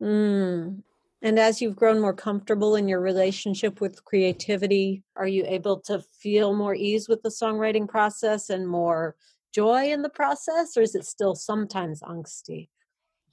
Mm. 0.01 0.83
And 1.21 1.39
as 1.39 1.61
you've 1.61 1.75
grown 1.75 2.01
more 2.01 2.13
comfortable 2.13 2.75
in 2.75 2.87
your 2.87 2.99
relationship 2.99 3.81
with 3.81 4.03
creativity, 4.05 5.03
are 5.15 5.27
you 5.27 5.43
able 5.47 5.79
to 5.81 6.03
feel 6.19 6.53
more 6.53 6.75
ease 6.75 7.09
with 7.09 7.23
the 7.23 7.29
songwriting 7.29 7.87
process 7.87 8.49
and 8.49 8.67
more 8.67 9.15
joy 9.53 9.91
in 9.91 10.01
the 10.01 10.09
process, 10.09 10.75
or 10.75 10.81
is 10.81 10.95
it 10.95 11.05
still 11.05 11.33
sometimes 11.33 12.01
angsty? 12.01 12.67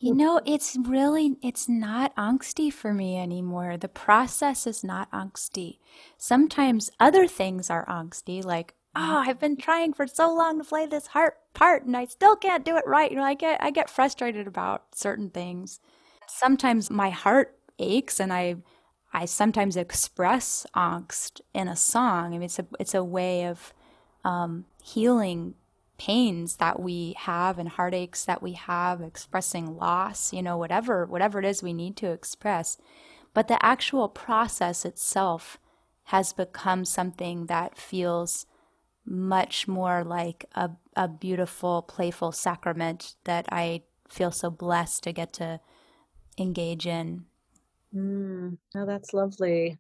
You 0.02 0.16
know, 0.16 0.40
it's 0.44 0.76
really 0.76 1.36
it's 1.42 1.68
not 1.68 2.14
angsty 2.16 2.72
for 2.72 2.92
me 2.92 3.16
anymore. 3.16 3.76
The 3.76 3.86
process 3.86 4.66
is 4.66 4.82
not 4.82 5.08
angsty. 5.12 5.78
Sometimes 6.18 6.90
other 6.98 7.28
things 7.28 7.70
are 7.70 7.86
angsty, 7.86 8.44
like 8.44 8.74
oh, 8.96 9.22
I've 9.24 9.38
been 9.38 9.56
trying 9.56 9.92
for 9.92 10.08
so 10.08 10.34
long 10.34 10.58
to 10.58 10.64
play 10.64 10.86
this 10.86 11.06
heart 11.06 11.36
part 11.54 11.84
and 11.84 11.96
I 11.96 12.06
still 12.06 12.34
can't 12.34 12.64
do 12.64 12.76
it 12.76 12.84
right. 12.84 13.12
You 13.12 13.18
know, 13.18 13.22
I 13.22 13.34
get 13.34 13.62
I 13.62 13.70
get 13.70 13.88
frustrated 13.88 14.48
about 14.48 14.86
certain 14.92 15.30
things. 15.30 15.78
Sometimes 16.26 16.90
my 16.90 17.10
heart 17.10 17.56
aches 17.78 18.18
and 18.18 18.32
I 18.32 18.56
I 19.12 19.26
sometimes 19.26 19.76
express 19.76 20.66
angst 20.74 21.42
in 21.54 21.68
a 21.68 21.76
song. 21.76 22.26
I 22.34 22.38
mean, 22.38 22.42
it's 22.42 22.58
a 22.58 22.66
it's 22.80 22.94
a 22.94 23.04
way 23.04 23.46
of 23.46 23.72
um, 24.24 24.64
healing 24.82 25.54
pains 26.06 26.56
that 26.56 26.80
we 26.80 27.14
have 27.16 27.60
and 27.60 27.68
heartaches 27.68 28.24
that 28.24 28.42
we 28.42 28.54
have, 28.54 29.00
expressing 29.00 29.76
loss, 29.76 30.32
you 30.32 30.42
know, 30.42 30.56
whatever 30.58 31.06
whatever 31.06 31.38
it 31.38 31.44
is 31.44 31.62
we 31.62 31.72
need 31.72 31.96
to 31.96 32.10
express. 32.10 32.76
But 33.34 33.46
the 33.46 33.64
actual 33.64 34.08
process 34.08 34.84
itself 34.84 35.58
has 36.06 36.32
become 36.32 36.84
something 36.84 37.46
that 37.46 37.78
feels 37.78 38.46
much 39.06 39.68
more 39.68 40.02
like 40.02 40.44
a, 40.56 40.70
a 40.96 41.06
beautiful, 41.06 41.82
playful 41.82 42.32
sacrament 42.32 43.14
that 43.22 43.46
I 43.52 43.82
feel 44.08 44.32
so 44.32 44.50
blessed 44.50 45.04
to 45.04 45.12
get 45.12 45.32
to 45.34 45.60
engage 46.36 46.84
in. 46.84 47.26
Mm, 47.94 48.58
oh, 48.74 48.86
that's 48.86 49.14
lovely. 49.14 49.78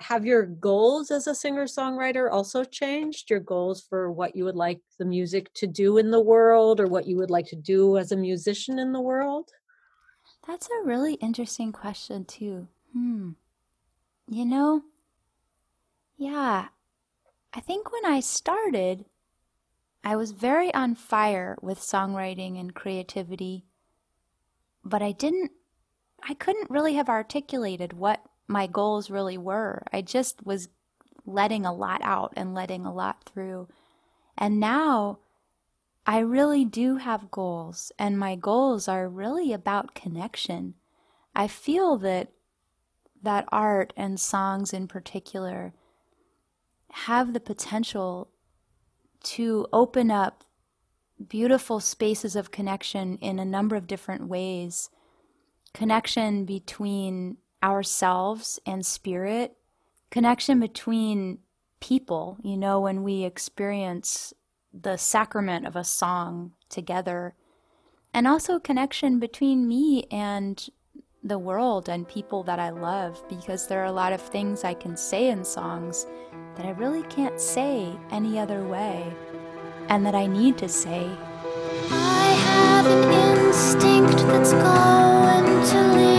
Have 0.00 0.26
your 0.26 0.44
goals 0.44 1.10
as 1.10 1.26
a 1.26 1.34
singer 1.34 1.64
songwriter 1.64 2.30
also 2.30 2.64
changed? 2.64 3.30
Your 3.30 3.40
goals 3.40 3.82
for 3.88 4.10
what 4.10 4.34
you 4.34 4.44
would 4.44 4.56
like 4.56 4.80
the 4.98 5.04
music 5.04 5.52
to 5.54 5.66
do 5.66 5.98
in 5.98 6.10
the 6.10 6.20
world 6.20 6.80
or 6.80 6.86
what 6.86 7.06
you 7.06 7.16
would 7.16 7.30
like 7.30 7.46
to 7.46 7.56
do 7.56 7.96
as 7.96 8.12
a 8.12 8.16
musician 8.16 8.78
in 8.78 8.92
the 8.92 9.00
world? 9.00 9.50
That's 10.46 10.68
a 10.68 10.84
really 10.84 11.14
interesting 11.14 11.72
question, 11.72 12.24
too. 12.24 12.68
Hmm. 12.92 13.30
You 14.28 14.44
know, 14.44 14.82
yeah, 16.16 16.68
I 17.52 17.60
think 17.60 17.92
when 17.92 18.04
I 18.04 18.20
started, 18.20 19.04
I 20.02 20.16
was 20.16 20.32
very 20.32 20.72
on 20.74 20.94
fire 20.94 21.56
with 21.62 21.78
songwriting 21.78 22.58
and 22.58 22.74
creativity, 22.74 23.64
but 24.84 25.02
I 25.02 25.12
didn't, 25.12 25.52
I 26.22 26.34
couldn't 26.34 26.70
really 26.70 26.94
have 26.94 27.08
articulated 27.08 27.92
what 27.92 28.24
my 28.46 28.66
goals 28.66 29.10
really 29.10 29.38
were. 29.38 29.82
I 29.92 30.02
just 30.02 30.44
was 30.44 30.68
letting 31.26 31.64
a 31.64 31.72
lot 31.72 32.00
out 32.02 32.32
and 32.36 32.54
letting 32.54 32.84
a 32.84 32.92
lot 32.92 33.24
through. 33.24 33.68
And 34.36 34.60
now 34.60 35.18
I 36.06 36.18
really 36.18 36.64
do 36.64 36.96
have 36.96 37.30
goals, 37.30 37.90
and 37.98 38.18
my 38.18 38.36
goals 38.36 38.88
are 38.88 39.08
really 39.08 39.52
about 39.52 39.94
connection. 39.94 40.74
I 41.34 41.48
feel 41.48 41.96
that 41.98 42.32
that 43.22 43.48
art 43.50 43.94
and 43.96 44.20
songs 44.20 44.74
in 44.74 44.86
particular 44.86 45.72
have 46.90 47.32
the 47.32 47.40
potential 47.40 48.28
to 49.22 49.66
open 49.72 50.10
up 50.10 50.44
beautiful 51.26 51.80
spaces 51.80 52.36
of 52.36 52.50
connection 52.50 53.16
in 53.18 53.38
a 53.38 53.44
number 53.44 53.76
of 53.76 53.86
different 53.86 54.28
ways. 54.28 54.90
Connection 55.72 56.44
between 56.44 57.38
ourselves 57.64 58.60
and 58.66 58.84
spirit, 58.84 59.56
connection 60.10 60.60
between 60.60 61.38
people, 61.80 62.36
you 62.42 62.56
know, 62.56 62.78
when 62.78 63.02
we 63.02 63.24
experience 63.24 64.34
the 64.72 64.96
sacrament 64.96 65.66
of 65.66 65.74
a 65.74 65.84
song 65.84 66.52
together, 66.68 67.34
and 68.12 68.28
also 68.28 68.58
connection 68.58 69.18
between 69.18 69.66
me 69.66 70.04
and 70.10 70.68
the 71.22 71.38
world 71.38 71.88
and 71.88 72.06
people 72.06 72.42
that 72.42 72.58
I 72.58 72.68
love 72.68 73.22
because 73.28 73.66
there 73.66 73.80
are 73.80 73.86
a 73.86 73.92
lot 73.92 74.12
of 74.12 74.20
things 74.20 74.62
I 74.62 74.74
can 74.74 74.94
say 74.94 75.30
in 75.30 75.42
songs 75.42 76.06
that 76.56 76.66
I 76.66 76.70
really 76.72 77.02
can't 77.04 77.40
say 77.40 77.96
any 78.10 78.38
other 78.38 78.62
way 78.68 79.10
and 79.88 80.04
that 80.04 80.14
I 80.14 80.26
need 80.26 80.58
to 80.58 80.68
say. 80.68 81.10
I 81.90 82.26
have 82.46 82.86
an 82.86 83.46
instinct 83.46 84.18
that's 84.18 84.52
going 84.52 85.62
to 85.72 86.13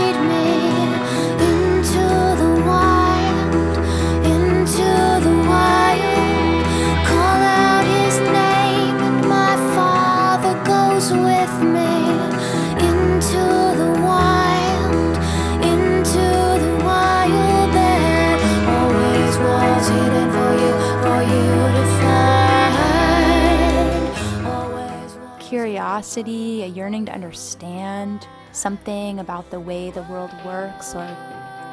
Curiosity, 26.16 26.62
a 26.62 26.66
yearning 26.66 27.04
to 27.04 27.12
understand 27.12 28.26
something 28.52 29.18
about 29.18 29.50
the 29.50 29.60
way 29.60 29.90
the 29.90 30.02
world 30.04 30.30
works, 30.46 30.94
or 30.94 31.06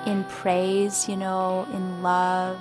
in 0.06 0.26
praise, 0.26 1.08
you 1.08 1.16
know, 1.16 1.66
in 1.72 2.04
love, 2.04 2.60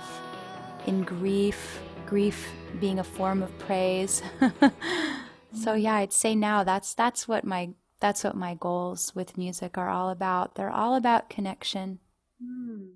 in 0.86 1.02
grief, 1.02 1.80
grief 2.06 2.52
being 2.78 3.00
a 3.00 3.04
form 3.04 3.42
of 3.42 3.58
praise. 3.58 4.22
so 5.52 5.74
yeah, 5.74 5.96
I'd 5.96 6.12
say 6.12 6.36
now 6.36 6.62
that's 6.62 6.94
that's 6.94 7.26
what 7.26 7.44
my 7.44 7.70
that's 7.98 8.22
what 8.22 8.36
my 8.36 8.54
goals 8.54 9.12
with 9.16 9.36
music 9.36 9.76
are 9.76 9.88
all 9.88 10.10
about. 10.10 10.54
They're 10.54 10.70
all 10.70 10.94
about 10.94 11.30
connection. 11.30 11.98
Hmm. 12.40 12.90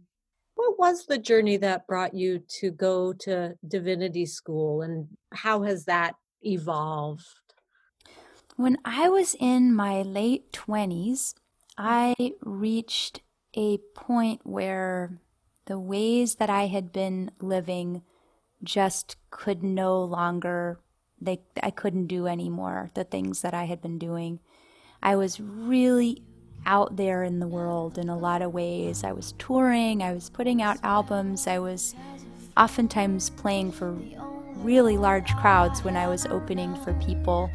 What 0.55 0.79
was 0.79 1.07
the 1.07 1.18
journey 1.18 1.57
that 1.57 1.88
brought 1.88 2.14
you 2.14 2.38
to 2.61 2.70
go 2.70 3.12
to 3.14 3.57
divinity 3.66 4.27
school 4.27 4.83
and 4.83 5.09
how 5.33 5.62
has 5.62 5.87
that 5.87 6.14
evolved? 6.42 7.45
When 8.57 8.79
I 8.87 9.11
was 9.11 9.37
in 9.38 9.75
my 9.75 10.01
late 10.01 10.51
20s, 10.51 11.35
I 11.77 12.14
reached 12.40 13.21
a 13.55 13.77
point 13.95 14.40
where 14.45 15.21
the 15.66 15.79
ways 15.79 16.37
that 16.37 16.49
I 16.49 16.66
had 16.69 16.90
been 16.90 17.31
living 17.38 18.01
just 18.62 19.16
could 19.31 19.62
no 19.62 20.03
longer 20.03 20.81
they 21.21 21.40
I 21.62 21.71
couldn't 21.71 22.07
do 22.07 22.27
anymore 22.27 22.90
the 22.95 23.05
things 23.05 23.42
that 23.42 23.53
I 23.53 23.64
had 23.64 23.83
been 23.83 23.99
doing. 23.99 24.40
I 25.03 25.16
was 25.16 25.38
really 25.38 26.23
out 26.64 26.97
there 26.97 27.25
in 27.25 27.40
the 27.40 27.47
world 27.47 27.99
in 27.99 28.09
a 28.09 28.19
lot 28.19 28.40
of 28.40 28.55
ways. 28.55 29.05
I 29.05 29.12
was 29.12 29.35
touring, 29.38 30.03
I 30.03 30.14
was 30.14 30.31
putting 30.31 30.62
out 30.62 30.79
albums, 30.83 31.47
I 31.47 31.59
was 31.59 31.95
oftentimes 32.57 33.29
playing 33.31 33.73
for 33.73 33.92
really 34.57 34.97
large 34.97 35.37
crowds 35.37 35.85
when 35.85 35.97
I 35.97 36.09
was 36.09 36.25
opening 36.25 36.75
for 36.77 36.95
people. 36.95 37.51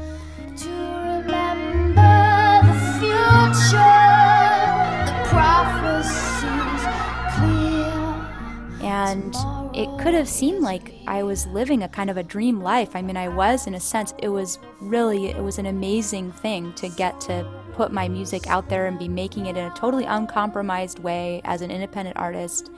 And 9.11 9.35
it 9.75 9.89
could 9.99 10.13
have 10.13 10.29
seemed 10.29 10.61
like 10.61 10.93
I 11.05 11.23
was 11.23 11.45
living 11.47 11.83
a 11.83 11.89
kind 11.89 12.09
of 12.09 12.15
a 12.15 12.23
dream 12.23 12.61
life. 12.61 12.95
I 12.95 13.01
mean, 13.01 13.17
I 13.17 13.27
was 13.27 13.67
in 13.67 13.75
a 13.75 13.79
sense. 13.79 14.13
It 14.19 14.29
was 14.29 14.57
really, 14.79 15.27
it 15.27 15.43
was 15.43 15.57
an 15.57 15.65
amazing 15.65 16.31
thing 16.31 16.71
to 16.73 16.87
get 16.87 17.19
to 17.21 17.45
put 17.73 17.91
my 17.91 18.07
music 18.07 18.47
out 18.47 18.69
there 18.69 18.87
and 18.87 18.97
be 18.97 19.09
making 19.09 19.47
it 19.47 19.57
in 19.57 19.65
a 19.65 19.75
totally 19.75 20.05
uncompromised 20.05 20.99
way 20.99 21.41
as 21.43 21.61
an 21.61 21.71
independent 21.71 22.17
artist 22.17 22.71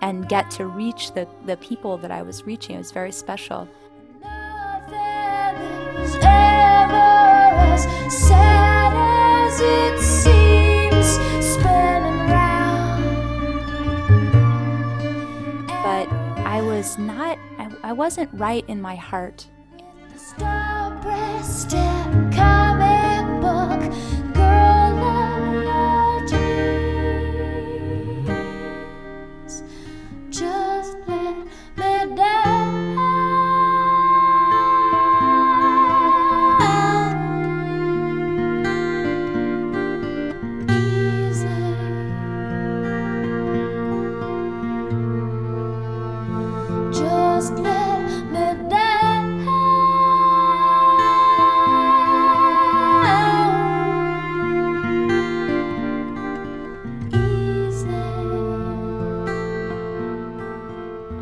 and 0.00 0.28
get 0.28 0.50
to 0.52 0.66
reach 0.66 1.12
the, 1.12 1.28
the 1.44 1.56
people 1.58 1.96
that 1.98 2.10
I 2.10 2.22
was 2.22 2.44
reaching. 2.44 2.74
It 2.74 2.78
was 2.78 2.90
very 2.90 3.12
special. 3.12 3.68
But 4.22 4.90
was 16.86 16.98
not, 16.98 17.36
I, 17.58 17.68
I 17.82 17.92
wasn't 17.92 18.30
right 18.32 18.64
in 18.68 18.80
my 18.80 18.94
heart. 18.94 19.44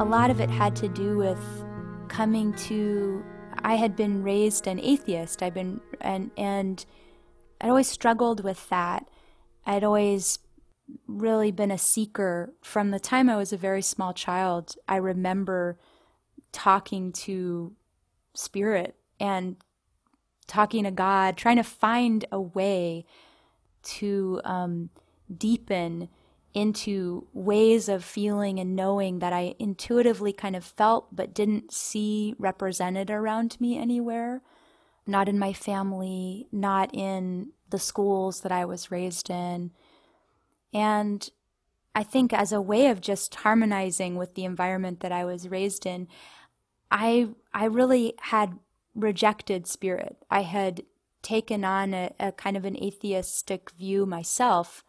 Lot 0.02 0.30
of 0.30 0.40
it 0.40 0.50
had 0.50 0.74
to 0.76 0.88
do 0.88 1.16
with 1.16 1.38
coming 2.08 2.52
to 2.54 3.24
I 3.58 3.74
had 3.74 3.94
been 3.94 4.22
raised 4.22 4.66
an 4.66 4.80
atheist. 4.80 5.42
I've 5.42 5.54
been 5.54 5.80
and 6.00 6.30
and 6.36 6.84
I'd 7.60 7.70
always 7.70 7.88
struggled 7.88 8.42
with 8.42 8.68
that. 8.70 9.08
I'd 9.64 9.84
always 9.84 10.38
really 11.06 11.50
been 11.50 11.70
a 11.70 11.78
seeker 11.78 12.52
from 12.62 12.90
the 12.90 13.00
time 13.00 13.30
I 13.30 13.36
was 13.36 13.52
a 13.52 13.56
very 13.56 13.82
small 13.82 14.12
child. 14.12 14.76
I 14.88 14.96
remember 14.96 15.78
talking 16.52 17.12
to 17.12 17.74
spirit 18.34 18.96
and 19.20 19.56
talking 20.46 20.84
to 20.84 20.90
God, 20.90 21.36
trying 21.36 21.56
to 21.56 21.62
find 21.62 22.24
a 22.30 22.40
way 22.40 23.06
to 23.82 24.40
um, 24.44 24.90
deepen 25.34 26.08
into 26.54 27.26
ways 27.32 27.88
of 27.88 28.04
feeling 28.04 28.60
and 28.60 28.76
knowing 28.76 29.18
that 29.18 29.32
I 29.32 29.56
intuitively 29.58 30.32
kind 30.32 30.54
of 30.54 30.64
felt 30.64 31.14
but 31.14 31.34
didn't 31.34 31.72
see 31.72 32.36
represented 32.38 33.10
around 33.10 33.60
me 33.60 33.76
anywhere. 33.76 34.40
Not 35.06 35.28
in 35.28 35.38
my 35.38 35.52
family, 35.52 36.46
not 36.52 36.94
in 36.94 37.50
the 37.70 37.78
schools 37.78 38.40
that 38.40 38.52
I 38.52 38.64
was 38.64 38.90
raised 38.92 39.28
in. 39.28 39.72
And 40.72 41.28
I 41.94 42.04
think 42.04 42.32
as 42.32 42.52
a 42.52 42.60
way 42.60 42.86
of 42.86 43.00
just 43.00 43.34
harmonizing 43.34 44.16
with 44.16 44.34
the 44.34 44.44
environment 44.44 45.00
that 45.00 45.12
I 45.12 45.24
was 45.24 45.48
raised 45.48 45.86
in, 45.86 46.08
I 46.90 47.28
I 47.52 47.64
really 47.66 48.14
had 48.20 48.58
rejected 48.94 49.66
spirit. 49.66 50.16
I 50.30 50.42
had 50.42 50.84
taken 51.22 51.64
on 51.64 51.94
a, 51.94 52.12
a 52.20 52.32
kind 52.32 52.56
of 52.56 52.64
an 52.64 52.76
atheistic 52.82 53.70
view 53.72 54.06
myself 54.06 54.84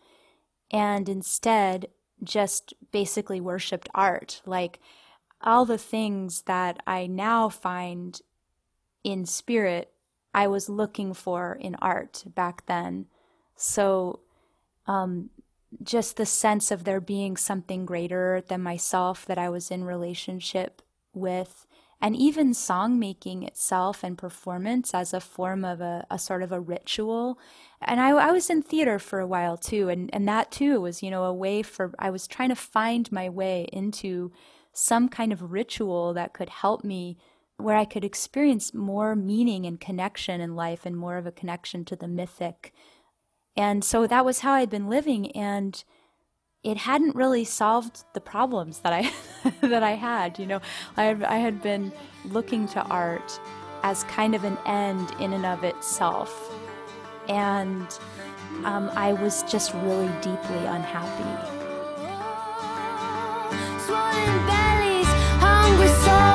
and 0.71 1.07
instead 1.07 1.87
just 2.23 2.73
basically 2.91 3.41
worshiped 3.41 3.89
art. 3.93 4.41
Like 4.45 4.79
all 5.41 5.65
the 5.65 5.77
things 5.77 6.43
that 6.43 6.81
I 6.87 7.07
now 7.07 7.49
find 7.49 8.19
in 9.03 9.25
spirit, 9.25 9.91
I 10.33 10.47
was 10.47 10.69
looking 10.69 11.13
for 11.13 11.57
in 11.59 11.75
art 11.75 12.23
back 12.25 12.65
then. 12.65 13.05
So, 13.55 14.21
um, 14.87 15.29
just 15.83 16.17
the 16.17 16.25
sense 16.25 16.71
of 16.71 16.83
there 16.83 17.01
being 17.01 17.37
something 17.37 17.85
greater 17.85 18.41
than 18.47 18.61
myself 18.61 19.25
that 19.25 19.37
I 19.37 19.49
was 19.49 19.71
in 19.71 19.83
relationship 19.83 20.81
with 21.13 21.67
and 22.05 22.15
even 22.15 22.53
song 22.53 22.99
making 22.99 23.41
itself 23.41 24.03
and 24.03 24.15
performance 24.15 24.93
as 24.93 25.11
a 25.11 25.19
form 25.19 25.65
of 25.65 25.81
a, 25.81 26.05
a 26.11 26.19
sort 26.19 26.43
of 26.43 26.51
a 26.51 26.59
ritual. 26.59 27.39
And 27.81 27.99
I, 27.99 28.09
I, 28.09 28.31
was 28.31 28.47
in 28.47 28.61
theater 28.61 28.99
for 28.99 29.19
a 29.19 29.25
while 29.25 29.57
too, 29.57 29.89
and, 29.89 30.13
and 30.13 30.27
that 30.27 30.51
too 30.51 30.79
was, 30.79 31.01
you 31.01 31.09
know, 31.09 31.23
a 31.23 31.33
way 31.33 31.63
for, 31.63 31.95
I 31.97 32.11
was 32.11 32.27
trying 32.27 32.49
to 32.49 32.55
find 32.55 33.11
my 33.11 33.27
way 33.27 33.67
into 33.73 34.31
some 34.71 35.09
kind 35.09 35.33
of 35.33 35.51
ritual 35.51 36.13
that 36.13 36.35
could 36.35 36.49
help 36.49 36.83
me 36.83 37.17
where 37.57 37.75
I 37.75 37.85
could 37.85 38.05
experience 38.05 38.71
more 38.71 39.15
meaning 39.15 39.65
and 39.65 39.81
connection 39.81 40.41
in 40.41 40.55
life 40.55 40.85
and 40.85 40.95
more 40.95 41.17
of 41.17 41.25
a 41.25 41.31
connection 41.31 41.85
to 41.85 41.95
the 41.95 42.07
mythic. 42.07 42.71
And 43.57 43.83
so 43.83 44.05
that 44.05 44.23
was 44.23 44.41
how 44.41 44.53
I'd 44.53 44.69
been 44.69 44.89
living. 44.89 45.31
And 45.31 45.83
it 46.65 46.77
hadn't 46.77 47.15
really 47.15 47.45
solved 47.45 48.03
the 48.13 48.19
problems 48.19 48.79
that 48.79 48.91
I 48.91 49.11
that 49.67 49.83
I 49.83 49.91
had. 49.91 50.39
You 50.39 50.47
know, 50.47 50.61
I 50.97 51.03
had, 51.03 51.23
I 51.23 51.37
had 51.37 51.61
been 51.61 51.91
looking 52.25 52.67
to 52.69 52.81
art 52.81 53.39
as 53.83 54.03
kind 54.05 54.33
of 54.33 54.43
an 54.43 54.57
end 54.65 55.11
in 55.19 55.31
and 55.31 55.45
of 55.45 55.63
itself, 55.63 56.51
and 57.29 57.87
um, 58.65 58.89
I 58.95 59.13
was 59.13 59.43
just 59.43 59.73
really 59.75 60.09
deeply 60.21 60.65
unhappy. 60.65 61.61
So 66.03 66.34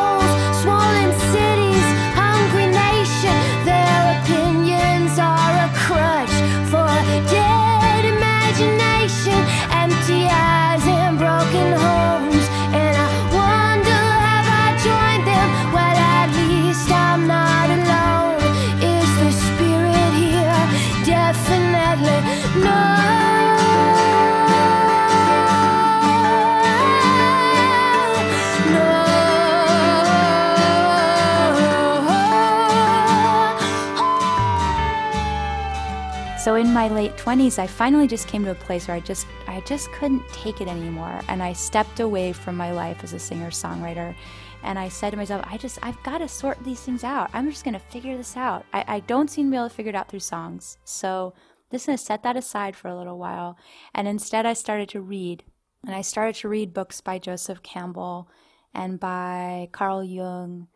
in 36.70 36.74
my 36.74 36.87
late 36.87 37.16
20s, 37.16 37.59
I 37.59 37.66
finally 37.66 38.06
just 38.06 38.28
came 38.28 38.44
to 38.44 38.52
a 38.52 38.54
place 38.54 38.87
where 38.87 38.96
I 38.96 39.00
just 39.00 39.26
I 39.48 39.59
just 39.62 39.90
couldn't 39.90 40.22
take 40.28 40.61
it 40.61 40.68
anymore 40.68 41.20
and 41.26 41.42
I 41.42 41.52
stepped 41.52 41.98
away 41.98 42.33
from 42.33 42.56
my 42.56 42.70
life 42.70 43.02
as 43.02 43.12
a 43.12 43.18
singer-songwriter 43.18 44.14
and 44.62 44.78
I 44.78 44.88
said 44.88 45.11
to 45.11 45.16
myself, 45.16 45.44
I 45.50 45.56
just 45.56 45.80
I've 45.83 46.00
got 46.04 46.18
to 46.18 46.28
sort 46.28 46.62
these 46.62 46.78
things 46.80 47.02
out. 47.02 47.28
I'm 47.33 47.50
just 47.50 47.64
going 47.64 47.74
to 47.74 47.80
figure 47.80 48.16
this 48.16 48.37
out. 48.37 48.66
I, 48.72 48.85
I 48.87 49.00
don't 49.00 49.28
seem 49.28 49.46
to 49.46 49.50
be 49.50 49.56
able 49.56 49.68
to 49.68 49.74
figure 49.74 49.90
it 49.90 49.96
out 49.96 50.09
through 50.09 50.20
songs. 50.20 50.78
So 50.85 51.35
I'm 51.35 51.76
just 51.76 51.87
going 51.87 51.98
to 51.98 52.04
set 52.04 52.22
that 52.22 52.37
aside 52.37 52.76
for 52.76 52.87
a 52.87 52.96
little 52.96 53.18
while. 53.18 53.59
And 53.92 54.06
instead 54.06 54.46
I 54.46 54.52
started 54.52 54.88
to 54.90 55.00
read. 55.00 55.42
And 55.85 55.96
I 55.96 56.02
started 56.02 56.37
to 56.37 56.48
read 56.48 56.72
books 56.72 57.00
by 57.00 57.18
Joseph 57.18 57.64
Campbell 57.64 58.28
and 58.72 59.00
by 59.00 59.70
Carl 59.72 60.04
Jung 60.04 60.68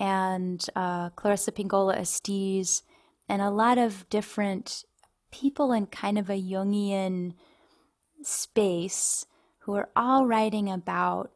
and 0.00 0.64
uh, 0.74 1.10
Clarissa 1.10 1.52
Pinkola 1.52 1.98
Estes 1.98 2.84
and 3.28 3.42
a 3.42 3.50
lot 3.50 3.76
of 3.76 4.08
different 4.08 4.84
people 5.40 5.72
in 5.72 5.86
kind 5.86 6.18
of 6.18 6.30
a 6.30 6.40
Jungian 6.40 7.34
space 8.22 9.26
who 9.60 9.74
are 9.74 9.90
all 9.94 10.26
writing 10.26 10.70
about 10.70 11.32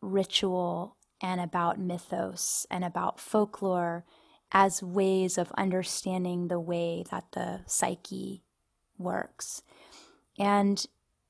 ritual 0.00 0.96
and 1.20 1.40
about 1.40 1.78
mythos 1.78 2.66
and 2.70 2.84
about 2.84 3.18
folklore 3.18 4.04
as 4.52 4.82
ways 4.82 5.36
of 5.36 5.52
understanding 5.58 6.48
the 6.48 6.60
way 6.60 7.04
that 7.10 7.24
the 7.32 7.60
psyche 7.66 8.42
works. 8.98 9.62
And 10.38 10.84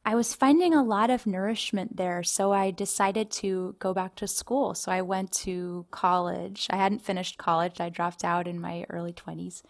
I 0.04 0.14
was 0.14 0.35
finding 0.35 0.74
a 0.74 0.83
lot 0.83 1.11
of 1.11 1.26
nourishment 1.26 1.96
there, 1.96 2.22
so 2.22 2.52
I 2.52 2.70
decided 2.70 3.30
to 3.33 3.76
go 3.78 3.92
back 3.92 4.14
to 4.16 4.26
school. 4.26 4.74
So 4.74 4.90
I 4.90 5.02
went 5.02 5.33
to 5.33 5.87
college. 5.90 6.66
I 6.70 6.76
hadn't 6.76 7.02
finished 7.02 7.38
college. 7.38 7.80
I 7.80 7.90
dropped 7.90 8.24
out 8.24 8.46
in 8.48 8.61
my 8.61 8.87
early 8.88 9.12
20s. 9.12 9.62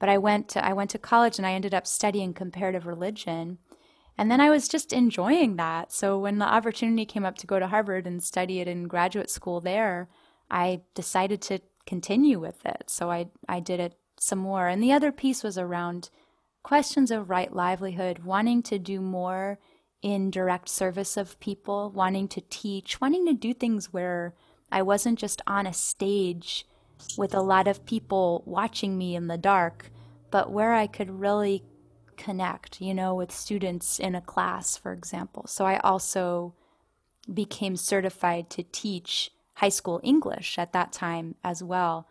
But 0.00 0.08
I 0.08 0.18
went 0.18 0.48
to 0.48 0.64
I 0.64 0.72
went 0.72 0.90
to 0.90 0.98
college 0.98 1.38
and 1.38 1.46
I 1.46 1.52
ended 1.52 1.74
up 1.74 1.86
studying 1.86 2.34
comparative 2.34 2.86
religion. 2.86 3.58
And 4.18 4.30
then 4.30 4.40
I 4.40 4.50
was 4.50 4.68
just 4.68 4.92
enjoying 4.92 5.56
that. 5.56 5.92
So 5.92 6.18
when 6.18 6.38
the 6.38 6.44
opportunity 6.44 7.06
came 7.06 7.24
up 7.24 7.38
to 7.38 7.46
go 7.46 7.58
to 7.58 7.68
Harvard 7.68 8.06
and 8.06 8.22
study 8.22 8.60
it 8.60 8.68
in 8.68 8.88
graduate 8.88 9.30
school 9.30 9.60
there, 9.60 10.08
I 10.50 10.82
decided 10.94 11.40
to 11.42 11.60
continue 11.86 12.38
with 12.38 12.66
it. 12.66 12.84
So 12.88 13.10
I, 13.10 13.28
I 13.48 13.60
did 13.60 13.80
it 13.80 13.94
some 14.18 14.40
more. 14.40 14.68
And 14.68 14.82
the 14.82 14.92
other 14.92 15.12
piece 15.12 15.42
was 15.42 15.56
around 15.56 16.10
questions 16.62 17.10
of 17.10 17.30
right 17.30 17.54
livelihood, 17.54 18.20
wanting 18.20 18.62
to 18.64 18.78
do 18.78 19.00
more 19.00 19.58
in 20.02 20.30
direct 20.30 20.68
service 20.68 21.16
of 21.16 21.38
people, 21.40 21.90
wanting 21.90 22.28
to 22.28 22.42
teach, 22.42 23.00
wanting 23.00 23.26
to 23.26 23.32
do 23.32 23.54
things 23.54 23.92
where 23.92 24.34
I 24.70 24.82
wasn't 24.82 25.18
just 25.18 25.42
on 25.46 25.66
a 25.66 25.72
stage 25.72 26.66
with 27.16 27.34
a 27.34 27.40
lot 27.40 27.68
of 27.68 27.86
people 27.86 28.42
watching 28.46 28.96
me 28.96 29.14
in 29.14 29.26
the 29.26 29.38
dark, 29.38 29.90
but 30.30 30.50
where 30.50 30.72
I 30.72 30.86
could 30.86 31.10
really 31.10 31.64
connect, 32.16 32.80
you 32.80 32.94
know, 32.94 33.14
with 33.14 33.32
students 33.32 33.98
in 33.98 34.14
a 34.14 34.20
class, 34.20 34.76
for 34.76 34.92
example. 34.92 35.46
So 35.46 35.64
I 35.64 35.78
also 35.78 36.54
became 37.32 37.76
certified 37.76 38.50
to 38.50 38.62
teach 38.62 39.30
high 39.54 39.68
school 39.68 40.00
English 40.02 40.58
at 40.58 40.72
that 40.72 40.92
time 40.92 41.34
as 41.44 41.62
well. 41.62 42.06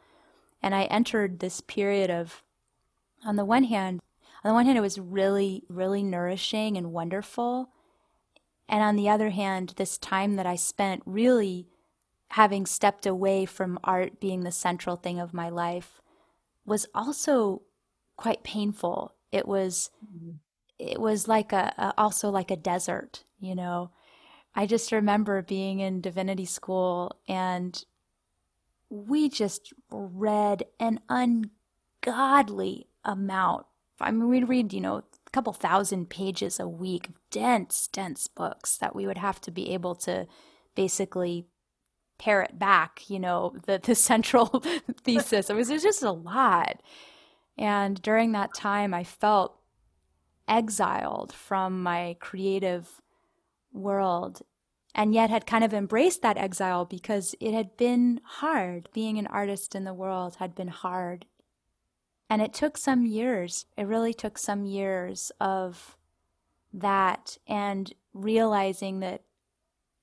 And 0.61 0.75
I 0.75 0.83
entered 0.85 1.39
this 1.39 1.61
period 1.61 2.09
of, 2.09 2.43
on 3.25 3.35
the 3.35 3.45
one 3.45 3.65
hand, 3.65 4.01
on 4.43 4.49
the 4.49 4.53
one 4.53 4.65
hand, 4.65 4.77
it 4.77 4.81
was 4.81 4.99
really, 4.99 5.63
really 5.67 6.03
nourishing 6.03 6.77
and 6.77 6.93
wonderful. 6.93 7.69
And 8.67 8.81
on 8.81 8.95
the 8.95 9.09
other 9.09 9.31
hand, 9.31 9.73
this 9.75 9.97
time 9.97 10.35
that 10.35 10.45
I 10.45 10.55
spent 10.55 11.01
really 11.05 11.67
having 12.29 12.65
stepped 12.65 13.05
away 13.05 13.45
from 13.45 13.79
art 13.83 14.19
being 14.19 14.41
the 14.41 14.51
central 14.51 14.95
thing 14.95 15.19
of 15.19 15.33
my 15.33 15.49
life 15.49 16.01
was 16.65 16.87
also 16.93 17.63
quite 18.17 18.43
painful. 18.43 19.15
It 19.31 19.47
was, 19.47 19.89
mm-hmm. 20.05 20.31
it 20.77 20.99
was 20.99 21.27
like 21.27 21.51
a, 21.51 21.73
a 21.77 21.93
also 21.97 22.29
like 22.29 22.51
a 22.51 22.55
desert, 22.55 23.23
you 23.39 23.55
know. 23.55 23.91
I 24.55 24.65
just 24.65 24.91
remember 24.91 25.41
being 25.41 25.79
in 25.79 26.01
divinity 26.01 26.45
school 26.45 27.19
and 27.27 27.83
we 28.89 29.29
just 29.29 29.73
read 29.91 30.63
an 30.79 30.99
ungodly 31.09 32.87
amount. 33.03 33.65
I 34.01 34.11
mean, 34.11 34.27
we'd 34.27 34.49
read, 34.49 34.73
you 34.73 34.81
know, 34.81 34.97
a 34.97 35.29
couple 35.31 35.53
thousand 35.53 36.09
pages 36.09 36.59
a 36.59 36.67
week, 36.67 37.09
dense, 37.31 37.87
dense 37.87 38.27
books 38.27 38.77
that 38.77 38.95
we 38.95 39.05
would 39.05 39.17
have 39.17 39.41
to 39.41 39.51
be 39.51 39.73
able 39.73 39.95
to 39.95 40.27
basically 40.75 41.45
parrot 42.19 42.59
back, 42.59 43.09
you 43.09 43.19
know, 43.19 43.55
the, 43.65 43.79
the 43.81 43.95
central 44.11 44.63
thesis. 45.03 45.49
It 45.49 45.55
was, 45.55 45.69
it 45.69 45.73
was 45.73 45.83
just 45.83 46.03
a 46.03 46.11
lot. 46.11 46.81
And 47.57 48.01
during 48.01 48.31
that 48.33 48.53
time, 48.53 48.93
I 48.93 49.03
felt 49.03 49.57
exiled 50.47 51.33
from 51.33 51.83
my 51.83 52.15
creative 52.19 53.01
world 53.73 54.41
and 54.95 55.13
yet 55.13 55.29
had 55.29 55.45
kind 55.45 55.63
of 55.63 55.73
embraced 55.73 56.21
that 56.21 56.37
exile 56.37 56.85
because 56.85 57.35
it 57.39 57.53
had 57.53 57.77
been 57.77 58.19
hard. 58.23 58.89
Being 58.93 59.17
an 59.17 59.27
artist 59.27 59.75
in 59.75 59.83
the 59.83 59.93
world 59.93 60.37
had 60.37 60.55
been 60.55 60.69
hard. 60.69 61.25
And 62.29 62.41
it 62.41 62.53
took 62.53 62.77
some 62.77 63.05
years, 63.05 63.65
it 63.77 63.87
really 63.87 64.13
took 64.13 64.37
some 64.37 64.65
years 64.65 65.31
of 65.39 65.97
that 66.73 67.37
and 67.47 67.91
realizing 68.13 68.99
that 68.99 69.23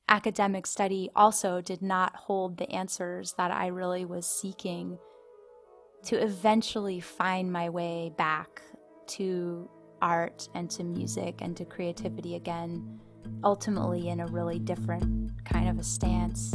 academic 0.09 0.67
study 0.67 1.11
also 1.17 1.61
did 1.61 1.83
not 1.83 2.15
hold 2.15 2.57
the 2.57 2.71
answers 2.71 3.35
that 3.39 3.51
I 3.51 3.69
really 3.69 4.05
was 4.05 4.27
seeking 4.27 4.99
to 6.05 6.17
eventually 6.23 7.01
find 7.01 7.53
my 7.53 7.69
way 7.69 8.13
back 8.17 8.63
to 9.07 9.69
art 10.01 10.49
and 10.55 10.71
to 10.71 10.85
music 10.85 11.39
and 11.41 11.57
to 11.57 11.65
creativity 11.65 12.37
again 12.37 13.01
ultimately 13.43 14.09
in 14.09 14.21
a 14.21 14.27
really 14.27 14.59
different 14.59 15.33
kind 15.45 15.69
of 15.69 15.79
a 15.79 15.85
stance. 15.85 16.53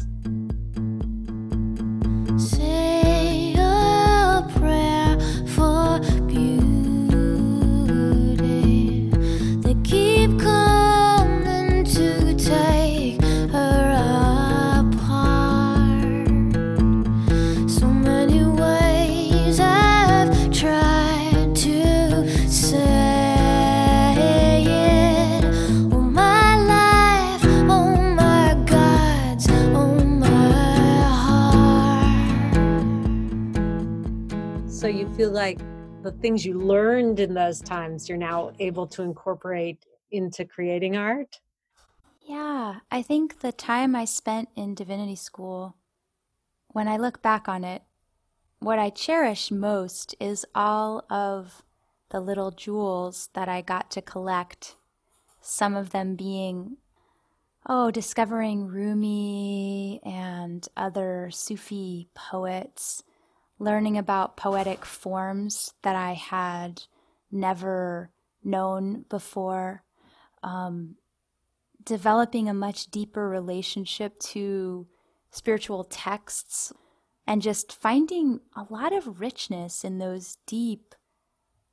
Feel 35.22 35.30
like 35.30 35.60
the 36.02 36.12
things 36.14 36.44
you 36.44 36.60
learned 36.60 37.20
in 37.20 37.36
those 37.36 37.62
times 37.62 38.10
you're 38.10 38.18
now 38.18 38.52
able 38.58 38.88
to 38.88 39.04
incorporate 39.04 39.86
into 40.10 40.44
creating 40.44 40.98
art? 40.98 41.40
Yeah, 42.24 42.80
I 42.90 43.04
think 43.04 43.42
the 43.42 43.52
time 43.52 43.96
I 43.96 44.06
spent 44.06 44.50
in 44.56 44.74
divinity 44.74 45.16
school, 45.16 45.76
when 46.70 46.88
I 46.88 46.98
look 46.98 47.22
back 47.22 47.48
on 47.48 47.64
it, 47.64 47.84
what 48.58 48.80
I 48.80 48.90
cherish 48.90 49.52
most 49.52 50.16
is 50.20 50.44
all 50.56 51.06
of 51.08 51.62
the 52.10 52.20
little 52.20 52.50
jewels 52.50 53.30
that 53.36 53.48
I 53.48 53.62
got 53.62 53.92
to 53.92 54.02
collect. 54.02 54.76
Some 55.40 55.76
of 55.76 55.92
them 55.92 56.16
being, 56.16 56.78
oh, 57.68 57.92
discovering 57.92 58.66
Rumi 58.66 60.00
and 60.04 60.68
other 60.76 61.30
Sufi 61.32 62.10
poets 62.16 63.04
learning 63.62 63.96
about 63.96 64.36
poetic 64.36 64.84
forms 64.84 65.76
that 65.84 65.96
I 65.96 66.14
had 66.14 66.82
never 67.32 68.10
known 68.44 69.06
before, 69.08 69.84
um, 70.42 70.96
developing 71.84 72.50
a 72.50 72.56
much 72.56 72.88
deeper 72.88 73.30
relationship 73.30 74.20
to 74.20 74.88
spiritual 75.30 75.84
texts, 75.84 76.74
and 77.28 77.44
just 77.44 77.72
finding 77.72 78.40
a 78.56 78.66
lot 78.72 78.94
of 78.94 79.22
richness 79.22 79.84
in 79.84 80.00
those 80.00 80.40
deep, 80.48 80.96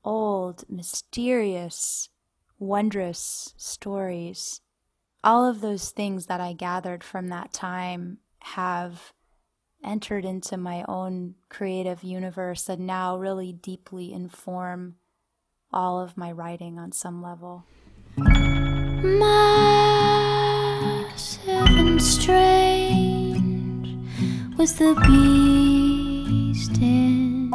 old, 0.04 0.64
mysterious, 0.68 2.10
wondrous 2.58 3.54
stories. 3.56 4.60
All 5.24 5.46
of 5.46 5.62
those 5.62 5.88
things 5.88 6.26
that 6.26 6.40
I 6.40 6.52
gathered 6.52 7.02
from 7.02 7.28
that 7.28 7.54
time 7.54 8.18
have 8.40 9.14
entered 9.84 10.24
into 10.24 10.56
my 10.56 10.84
own 10.88 11.34
creative 11.48 12.02
universe 12.02 12.64
that 12.64 12.78
now 12.80 13.16
really 13.16 13.52
deeply 13.52 14.12
inform 14.12 14.96
all 15.72 16.00
of 16.00 16.16
my 16.16 16.32
writing 16.32 16.78
on 16.78 16.92
some 16.92 17.22
level. 17.22 17.64
Massive 18.16 19.38
and 21.48 22.02
strange 22.02 23.96
was 24.56 24.74
the 24.74 24.94
beast 25.06 26.78
in 26.82 27.52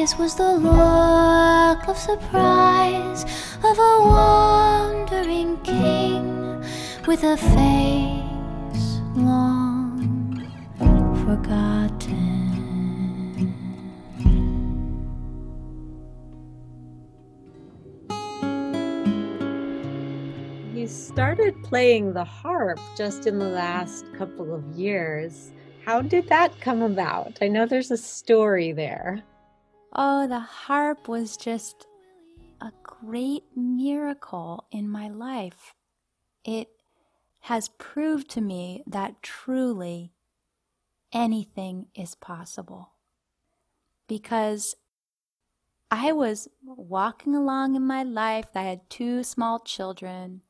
eyes 0.00 0.16
was 0.16 0.34
the 0.34 0.54
look 0.54 1.86
of 1.86 1.98
surprise 1.98 3.24
of 3.62 3.78
a 3.78 3.98
wandering 4.00 5.58
king 5.58 6.58
with 7.06 7.22
a 7.22 7.36
face 7.36 9.00
long 9.14 10.50
forgotten. 11.26 12.16
He 20.74 20.86
started 20.86 21.62
playing 21.62 22.14
the 22.14 22.24
harp 22.24 22.80
just 22.96 23.26
in 23.26 23.38
the 23.38 23.50
last 23.50 24.06
couple 24.16 24.54
of 24.54 24.64
years. 24.74 25.50
How 25.84 26.00
did 26.00 26.28
that 26.28 26.58
come 26.62 26.80
about? 26.80 27.36
I 27.42 27.48
know 27.48 27.66
there's 27.66 27.90
a 27.90 27.98
story 27.98 28.72
there. 28.72 29.22
Oh, 29.92 30.26
the 30.26 30.40
harp 30.40 31.08
was 31.08 31.36
just 31.36 31.86
a 32.60 32.72
great 32.82 33.44
miracle 33.56 34.66
in 34.70 34.88
my 34.88 35.08
life. 35.08 35.74
It 36.44 36.68
has 37.40 37.68
proved 37.78 38.30
to 38.30 38.40
me 38.40 38.82
that 38.86 39.22
truly 39.22 40.12
anything 41.12 41.86
is 41.94 42.14
possible. 42.14 42.92
Because 44.06 44.76
I 45.90 46.12
was 46.12 46.48
walking 46.64 47.34
along 47.34 47.74
in 47.74 47.84
my 47.84 48.04
life. 48.04 48.50
I 48.54 48.62
had 48.62 48.88
two 48.88 49.24
small 49.24 49.58
children, 49.58 50.42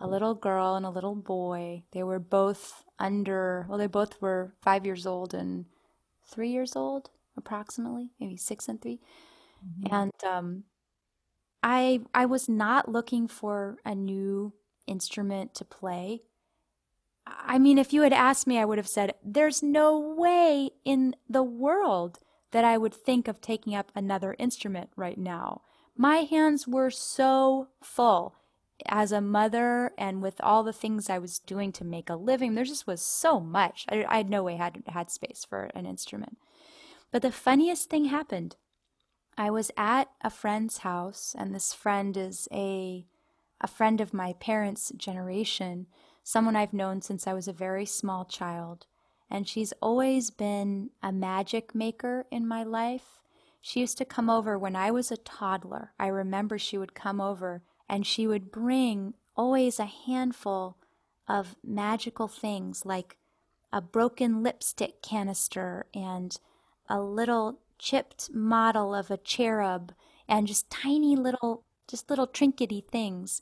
a 0.00 0.08
little 0.08 0.34
girl 0.34 0.74
and 0.74 0.84
a 0.84 0.90
little 0.90 1.14
boy. 1.14 1.84
They 1.92 2.02
were 2.02 2.18
both 2.18 2.84
under, 2.98 3.66
well, 3.68 3.78
they 3.78 3.86
both 3.86 4.20
were 4.20 4.54
five 4.60 4.84
years 4.84 5.06
old 5.06 5.34
and 5.34 5.66
three 6.24 6.50
years 6.50 6.74
old, 6.74 7.10
approximately, 7.36 8.10
maybe 8.20 8.36
six 8.36 8.68
and 8.68 8.80
3 8.80 8.98
mm-hmm. 8.98 9.94
And 9.94 10.12
um, 10.24 10.64
I, 11.62 12.00
I 12.14 12.26
was 12.26 12.48
not 12.48 12.88
looking 12.88 13.28
for 13.28 13.78
a 13.84 13.94
new 13.94 14.52
instrument 14.86 15.54
to 15.56 15.64
play. 15.64 16.22
I 17.26 17.58
mean, 17.58 17.78
if 17.78 17.92
you 17.92 18.02
had 18.02 18.12
asked 18.12 18.46
me, 18.46 18.58
I 18.58 18.64
would 18.64 18.78
have 18.78 18.88
said, 18.88 19.14
There's 19.24 19.62
no 19.62 19.98
way 19.98 20.70
in 20.84 21.16
the 21.28 21.42
world 21.42 22.20
that 22.52 22.64
I 22.64 22.78
would 22.78 22.94
think 22.94 23.26
of 23.28 23.40
taking 23.40 23.74
up 23.74 23.90
another 23.94 24.36
instrument 24.38 24.90
right 24.96 25.18
now. 25.18 25.62
My 25.96 26.18
hands 26.18 26.68
were 26.68 26.90
so 26.90 27.68
full 27.82 28.36
as 28.86 29.12
a 29.12 29.20
mother 29.20 29.92
and 29.98 30.22
with 30.22 30.40
all 30.40 30.62
the 30.62 30.72
things 30.72 31.08
I 31.08 31.18
was 31.18 31.38
doing 31.38 31.72
to 31.72 31.84
make 31.84 32.10
a 32.10 32.16
living. 32.16 32.54
There 32.54 32.64
just 32.64 32.86
was 32.86 33.00
so 33.00 33.40
much. 33.40 33.86
I, 33.88 34.04
I 34.08 34.18
had 34.18 34.30
no 34.30 34.42
way 34.42 34.54
I 34.54 34.64
had 34.64 34.82
had 34.86 35.10
space 35.10 35.44
for 35.48 35.70
an 35.74 35.86
instrument. 35.86 36.38
But 37.10 37.22
the 37.22 37.32
funniest 37.32 37.88
thing 37.88 38.06
happened. 38.06 38.56
I 39.38 39.50
was 39.50 39.70
at 39.76 40.10
a 40.22 40.30
friend's 40.30 40.78
house, 40.78 41.34
and 41.38 41.54
this 41.54 41.72
friend 41.72 42.16
is 42.16 42.48
a 42.52 43.06
a 43.60 43.66
friend 43.66 44.02
of 44.02 44.12
my 44.12 44.34
parents' 44.34 44.92
generation, 44.96 45.86
someone 46.22 46.56
I've 46.56 46.74
known 46.74 47.00
since 47.00 47.26
I 47.26 47.32
was 47.32 47.48
a 47.48 47.54
very 47.54 47.86
small 47.86 48.26
child 48.26 48.86
and 49.30 49.48
she's 49.48 49.72
always 49.80 50.30
been 50.30 50.90
a 51.02 51.12
magic 51.12 51.74
maker 51.74 52.26
in 52.30 52.46
my 52.46 52.62
life. 52.62 53.20
She 53.60 53.80
used 53.80 53.98
to 53.98 54.04
come 54.04 54.30
over 54.30 54.58
when 54.58 54.76
I 54.76 54.90
was 54.90 55.10
a 55.10 55.16
toddler. 55.16 55.92
I 55.98 56.06
remember 56.06 56.58
she 56.58 56.78
would 56.78 56.94
come 56.94 57.20
over 57.20 57.62
and 57.88 58.06
she 58.06 58.26
would 58.26 58.52
bring 58.52 59.14
always 59.36 59.78
a 59.78 59.86
handful 59.86 60.76
of 61.28 61.56
magical 61.64 62.28
things 62.28 62.86
like 62.86 63.16
a 63.72 63.80
broken 63.80 64.42
lipstick 64.42 65.02
canister 65.02 65.86
and 65.92 66.38
a 66.88 67.00
little 67.00 67.60
chipped 67.78 68.30
model 68.32 68.94
of 68.94 69.10
a 69.10 69.16
cherub 69.16 69.92
and 70.28 70.46
just 70.46 70.70
tiny 70.70 71.16
little 71.16 71.64
just 71.88 72.10
little 72.10 72.26
trinkety 72.26 72.84
things. 72.84 73.40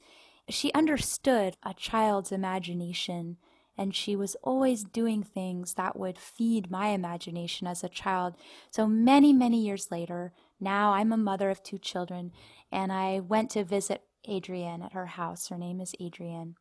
She 0.48 0.72
understood 0.74 1.56
a 1.62 1.72
child's 1.72 2.30
imagination 2.30 3.38
and 3.76 3.94
she 3.94 4.14
was 4.14 4.36
always 4.42 4.84
doing 4.84 5.22
things 5.22 5.74
that 5.74 5.98
would 5.98 6.18
feed 6.18 6.70
my 6.70 6.88
imagination 6.88 7.66
as 7.66 7.82
a 7.82 7.88
child. 7.88 8.34
So 8.70 8.86
many, 8.86 9.32
many 9.32 9.64
years 9.64 9.90
later, 9.90 10.32
now 10.60 10.92
I'm 10.92 11.12
a 11.12 11.16
mother 11.16 11.50
of 11.50 11.62
two 11.62 11.78
children, 11.78 12.32
and 12.70 12.92
I 12.92 13.20
went 13.20 13.50
to 13.50 13.64
visit 13.64 14.02
Adrienne 14.28 14.82
at 14.82 14.92
her 14.92 15.06
house. 15.06 15.48
Her 15.48 15.58
name 15.58 15.80
is 15.80 15.94
Adrienne. 16.00 16.54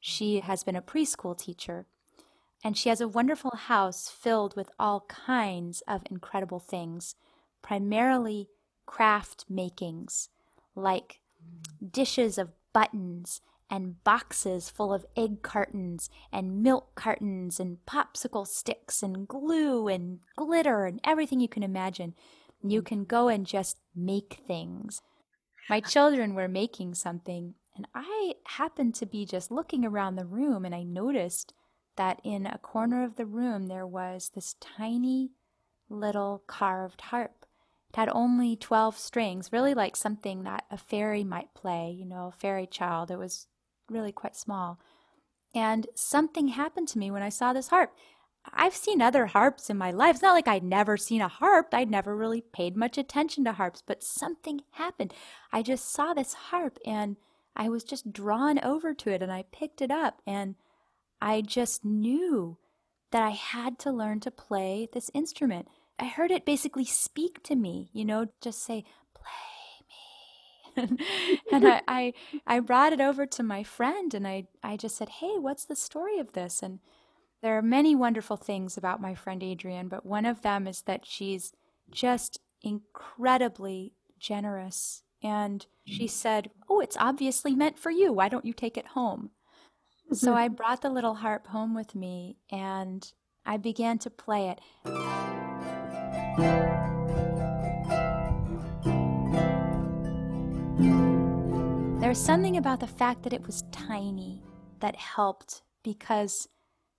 She 0.00 0.40
has 0.40 0.64
been 0.64 0.76
a 0.76 0.82
preschool 0.82 1.36
teacher, 1.36 1.86
and 2.64 2.78
she 2.78 2.88
has 2.88 3.02
a 3.02 3.06
wonderful 3.06 3.54
house 3.54 4.08
filled 4.08 4.56
with 4.56 4.70
all 4.78 5.04
kinds 5.06 5.82
of 5.86 6.02
incredible 6.10 6.58
things, 6.58 7.14
primarily 7.60 8.48
craft 8.86 9.44
makings, 9.50 10.30
like 10.74 11.20
dishes 11.92 12.38
of 12.38 12.52
buttons 12.72 13.42
and 13.70 14.02
boxes 14.02 14.70
full 14.70 14.94
of 14.94 15.04
egg 15.14 15.42
cartons 15.42 16.08
and 16.32 16.62
milk 16.62 16.94
cartons 16.94 17.60
and 17.60 17.78
popsicle 17.86 18.46
sticks 18.46 19.02
and 19.02 19.28
glue 19.28 19.86
and 19.86 20.20
glitter 20.34 20.86
and 20.86 21.00
everything 21.04 21.40
you 21.40 21.48
can 21.48 21.62
imagine. 21.62 22.14
You 22.62 22.80
can 22.80 23.04
go 23.04 23.28
and 23.28 23.46
just 23.46 23.78
make 23.94 24.40
things. 24.48 25.02
My 25.68 25.80
children 25.80 26.34
were 26.34 26.48
making 26.48 26.94
something, 26.94 27.54
and 27.76 27.86
I 27.94 28.34
happened 28.46 28.94
to 28.96 29.06
be 29.06 29.26
just 29.26 29.50
looking 29.50 29.84
around 29.84 30.16
the 30.16 30.26
room 30.26 30.64
and 30.64 30.74
I 30.74 30.82
noticed 30.82 31.52
that 31.96 32.20
in 32.24 32.46
a 32.46 32.58
corner 32.58 33.04
of 33.04 33.16
the 33.16 33.26
room 33.26 33.66
there 33.66 33.86
was 33.86 34.30
this 34.34 34.54
tiny 34.60 35.30
little 35.88 36.42
carved 36.46 37.00
harp. 37.02 37.46
It 37.90 37.96
had 37.96 38.08
only 38.10 38.56
12 38.56 38.98
strings, 38.98 39.52
really 39.52 39.74
like 39.74 39.96
something 39.96 40.42
that 40.44 40.64
a 40.70 40.76
fairy 40.76 41.24
might 41.24 41.54
play, 41.54 41.94
you 41.96 42.04
know, 42.04 42.28
a 42.28 42.32
fairy 42.32 42.66
child. 42.66 43.10
It 43.10 43.18
was 43.18 43.46
really 43.88 44.12
quite 44.12 44.36
small. 44.36 44.80
And 45.54 45.86
something 45.94 46.48
happened 46.48 46.88
to 46.88 46.98
me 46.98 47.10
when 47.10 47.22
I 47.22 47.28
saw 47.28 47.52
this 47.52 47.68
harp. 47.68 47.94
I've 48.52 48.74
seen 48.74 49.00
other 49.00 49.26
harps 49.26 49.70
in 49.70 49.78
my 49.78 49.90
life. 49.90 50.16
It's 50.16 50.22
not 50.22 50.34
like 50.34 50.48
I'd 50.48 50.64
never 50.64 50.96
seen 50.96 51.22
a 51.22 51.28
harp. 51.28 51.68
I'd 51.72 51.90
never 51.90 52.16
really 52.16 52.40
paid 52.40 52.76
much 52.76 52.98
attention 52.98 53.44
to 53.44 53.52
harps, 53.52 53.82
but 53.86 54.02
something 54.02 54.62
happened. 54.72 55.14
I 55.52 55.62
just 55.62 55.90
saw 55.90 56.12
this 56.12 56.34
harp 56.34 56.78
and 56.84 57.16
I 57.56 57.68
was 57.68 57.84
just 57.84 58.12
drawn 58.12 58.58
over 58.62 58.92
to 58.94 59.10
it 59.10 59.22
and 59.22 59.32
I 59.32 59.44
picked 59.52 59.80
it 59.80 59.90
up 59.90 60.20
and 60.26 60.56
I 61.24 61.40
just 61.40 61.86
knew 61.86 62.58
that 63.10 63.22
I 63.22 63.30
had 63.30 63.78
to 63.78 63.90
learn 63.90 64.20
to 64.20 64.30
play 64.30 64.90
this 64.92 65.10
instrument. 65.14 65.68
I 65.98 66.04
heard 66.04 66.30
it 66.30 66.44
basically 66.44 66.84
speak 66.84 67.42
to 67.44 67.56
me, 67.56 67.88
you 67.94 68.04
know, 68.04 68.26
just 68.42 68.62
say, 68.62 68.84
play 69.14 70.84
me. 70.86 70.98
and 71.52 71.66
I, 71.66 71.80
I 71.88 72.12
I 72.46 72.60
brought 72.60 72.92
it 72.92 73.00
over 73.00 73.24
to 73.24 73.42
my 73.42 73.62
friend 73.62 74.12
and 74.12 74.28
I 74.28 74.48
I 74.62 74.76
just 74.76 74.96
said, 74.96 75.08
"Hey, 75.08 75.38
what's 75.38 75.64
the 75.64 75.76
story 75.76 76.18
of 76.18 76.34
this?" 76.34 76.62
And 76.62 76.80
there 77.40 77.56
are 77.56 77.62
many 77.62 77.94
wonderful 77.94 78.36
things 78.36 78.76
about 78.76 79.00
my 79.00 79.14
friend 79.14 79.42
Adrienne, 79.42 79.88
but 79.88 80.04
one 80.04 80.26
of 80.26 80.42
them 80.42 80.66
is 80.66 80.82
that 80.82 81.06
she's 81.06 81.54
just 81.90 82.38
incredibly 82.60 83.94
generous. 84.18 85.04
And 85.22 85.64
she 85.86 86.04
mm. 86.04 86.10
said, 86.10 86.50
"Oh, 86.68 86.80
it's 86.80 86.98
obviously 87.00 87.54
meant 87.54 87.78
for 87.78 87.90
you. 87.90 88.12
Why 88.12 88.28
don't 88.28 88.44
you 88.44 88.52
take 88.52 88.76
it 88.76 88.88
home?" 88.88 89.30
So 90.14 90.28
mm-hmm. 90.28 90.38
I 90.38 90.48
brought 90.48 90.82
the 90.82 90.90
little 90.90 91.14
harp 91.14 91.48
home 91.48 91.74
with 91.74 91.94
me 91.96 92.36
and 92.50 93.12
I 93.44 93.56
began 93.56 93.98
to 93.98 94.10
play 94.10 94.48
it. 94.48 94.60
There's 102.00 102.20
something 102.20 102.56
about 102.56 102.78
the 102.78 102.86
fact 102.86 103.24
that 103.24 103.32
it 103.32 103.44
was 103.44 103.64
tiny 103.72 104.42
that 104.78 104.94
helped 104.94 105.62
because 105.82 106.48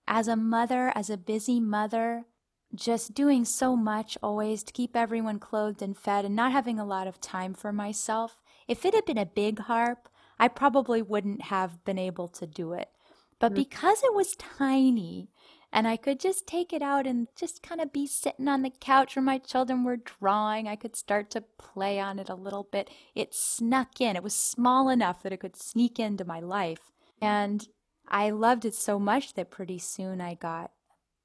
as 0.08 0.28
a 0.28 0.36
mother, 0.36 0.92
as 0.94 1.10
a 1.10 1.18
busy 1.18 1.62
mother, 1.62 2.26
just 2.74 3.14
doing 3.14 3.46
so 3.46 3.78
much 3.78 4.18
always 4.22 4.62
to 4.64 4.74
keep 4.74 4.94
everyone 4.94 5.40
clothed 5.40 5.82
and 5.82 5.98
fed 5.98 6.26
and 6.26 6.36
not 6.36 6.52
having 6.52 6.80
a 6.80 6.86
lot 6.86 7.08
of 7.08 7.22
time 7.22 7.54
for 7.54 7.72
myself. 7.72 8.42
If 8.68 8.84
it 8.84 8.94
had 8.94 9.06
been 9.06 9.18
a 9.18 9.26
big 9.26 9.60
harp, 9.60 10.10
I 10.38 10.50
probably 10.50 11.02
wouldn't 11.02 11.44
have 11.44 11.86
been 11.86 11.98
able 11.98 12.28
to 12.28 12.46
do 12.46 12.74
it. 12.74 12.90
But 13.40 13.52
mm. 13.52 13.56
because 13.56 14.04
it 14.04 14.14
was 14.14 14.36
tiny, 14.36 15.30
and 15.72 15.88
I 15.88 15.98
could 15.98 16.20
just 16.20 16.48
take 16.48 16.72
it 16.72 16.82
out 16.82 17.06
and 17.06 17.28
just 17.38 17.62
kind 17.62 17.82
of 17.82 17.92
be 17.92 18.08
sitting 18.08 18.48
on 18.48 18.62
the 18.62 18.70
couch 18.70 19.16
where 19.16 19.24
my 19.24 19.38
children 19.38 19.84
were 19.84 19.98
drawing. 19.98 20.68
I 20.68 20.78
could 20.78 20.96
start 20.96 21.30
to 21.32 21.42
play 21.58 22.00
on 22.00 22.18
it 22.18 22.30
a 22.30 22.36
little 22.36 22.68
bit. 22.72 22.90
It 23.14 23.34
snuck 23.34 24.00
in. 24.00 24.16
It 24.16 24.24
was 24.24 24.36
small 24.36 24.88
enough 24.88 25.22
that 25.24 25.34
it 25.34 25.42
could 25.42 25.58
sneak 25.58 26.00
into 26.00 26.24
my 26.24 26.40
life. 26.40 26.92
And 27.22 27.68
I 28.08 28.30
loved 28.30 28.64
it 28.64 28.76
so 28.76 29.00
much 29.00 29.34
that 29.34 29.52
pretty 29.52 29.80
soon 29.80 30.22
I 30.22 30.36
got 30.36 30.72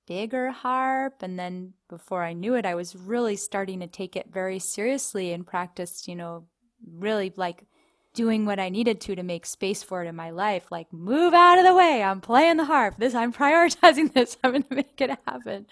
bigger 0.06 0.50
harp 0.50 1.22
and 1.22 1.38
then 1.38 1.74
before 1.88 2.24
I 2.24 2.32
knew 2.32 2.54
it 2.54 2.66
I 2.66 2.74
was 2.74 2.96
really 2.96 3.36
starting 3.36 3.78
to 3.78 3.86
take 3.86 4.16
it 4.16 4.26
very 4.32 4.58
seriously 4.58 5.32
and 5.32 5.46
practice, 5.46 6.08
you 6.08 6.16
know, 6.16 6.46
really 6.84 7.32
like 7.36 7.64
doing 8.12 8.44
what 8.44 8.58
I 8.58 8.68
needed 8.68 9.00
to 9.02 9.14
to 9.14 9.22
make 9.22 9.46
space 9.46 9.82
for 9.82 10.02
it 10.04 10.08
in 10.08 10.16
my 10.16 10.30
life. 10.30 10.66
Like, 10.70 10.92
move 10.92 11.32
out 11.34 11.58
of 11.58 11.64
the 11.64 11.74
way. 11.74 12.02
I'm 12.02 12.20
playing 12.20 12.56
the 12.56 12.64
harp. 12.64 12.96
This, 12.98 13.14
I'm 13.14 13.32
prioritizing 13.32 14.12
this. 14.14 14.36
I'm 14.42 14.52
going 14.52 14.64
to 14.64 14.74
make 14.74 15.00
it 15.00 15.10
happen. 15.26 15.66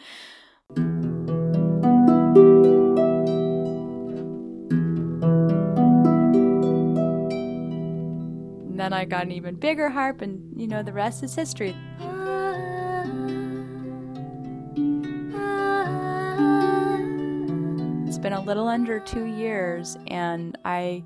And 8.68 8.78
then 8.78 8.93
I 8.93 9.05
got 9.05 9.24
an 9.24 9.32
even 9.32 9.57
bigger 9.57 9.89
harp, 9.89 10.22
and 10.22 10.61
you 10.61 10.68
know, 10.68 10.82
the 10.82 10.93
rest 10.93 11.22
is 11.22 11.34
history. 11.34 11.74
It's 18.07 18.18
been 18.18 18.32
a 18.32 18.41
little 18.41 18.68
under 18.68 19.01
two 19.01 19.24
years, 19.24 19.97
and 20.09 20.57
I 20.64 21.03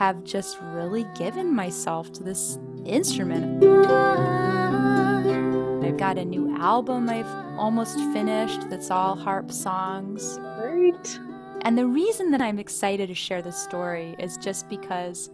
have 0.00 0.24
just 0.24 0.58
really 0.62 1.04
given 1.14 1.54
myself 1.54 2.10
to 2.10 2.22
this 2.22 2.58
instrument. 2.86 3.62
I've 5.84 5.98
got 5.98 6.16
a 6.16 6.24
new 6.24 6.56
album 6.56 7.10
I've 7.10 7.26
almost 7.58 7.98
finished 8.14 8.70
that's 8.70 8.90
all 8.90 9.14
harp 9.14 9.52
songs. 9.52 10.38
Great. 10.58 11.20
And 11.66 11.76
the 11.76 11.86
reason 11.86 12.30
that 12.30 12.40
I'm 12.40 12.58
excited 12.58 13.08
to 13.08 13.14
share 13.14 13.42
this 13.42 13.58
story 13.58 14.16
is 14.18 14.38
just 14.38 14.70
because 14.70 15.28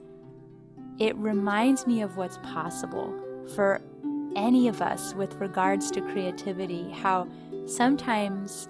it 0.98 1.14
reminds 1.14 1.86
me 1.86 2.02
of 2.02 2.16
what's 2.16 2.38
possible 2.38 3.14
for 3.54 3.80
any 4.34 4.66
of 4.66 4.82
us 4.82 5.14
with 5.14 5.32
regards 5.36 5.92
to 5.92 6.00
creativity, 6.00 6.90
how 6.90 7.28
sometimes 7.66 8.68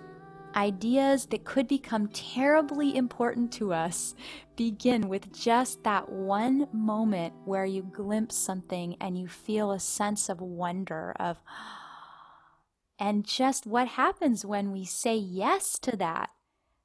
ideas 0.57 1.27
that 1.27 1.45
could 1.45 1.69
become 1.69 2.09
terribly 2.09 2.97
important 2.97 3.53
to 3.53 3.75
us 3.75 4.15
begin 4.57 5.09
with 5.09 5.31
just 5.33 5.85
that 5.85 6.09
one 6.11 6.67
moment 6.73 7.35
where 7.45 7.67
you 7.67 7.83
glimpse 7.83 8.37
something 8.37 8.97
and 9.01 9.19
you 9.19 9.29
feel 9.29 9.71
a 9.71 9.79
sense 9.79 10.31
of 10.31 10.41
wonder 10.41 11.15
of 11.21 11.37
and 12.99 13.27
just 13.27 13.67
what 13.67 13.87
happens 13.89 14.47
when 14.47 14.73
we 14.73 14.85
say 14.85 15.15
yes 15.15 15.79
to 15.79 15.95
that? 15.97 16.31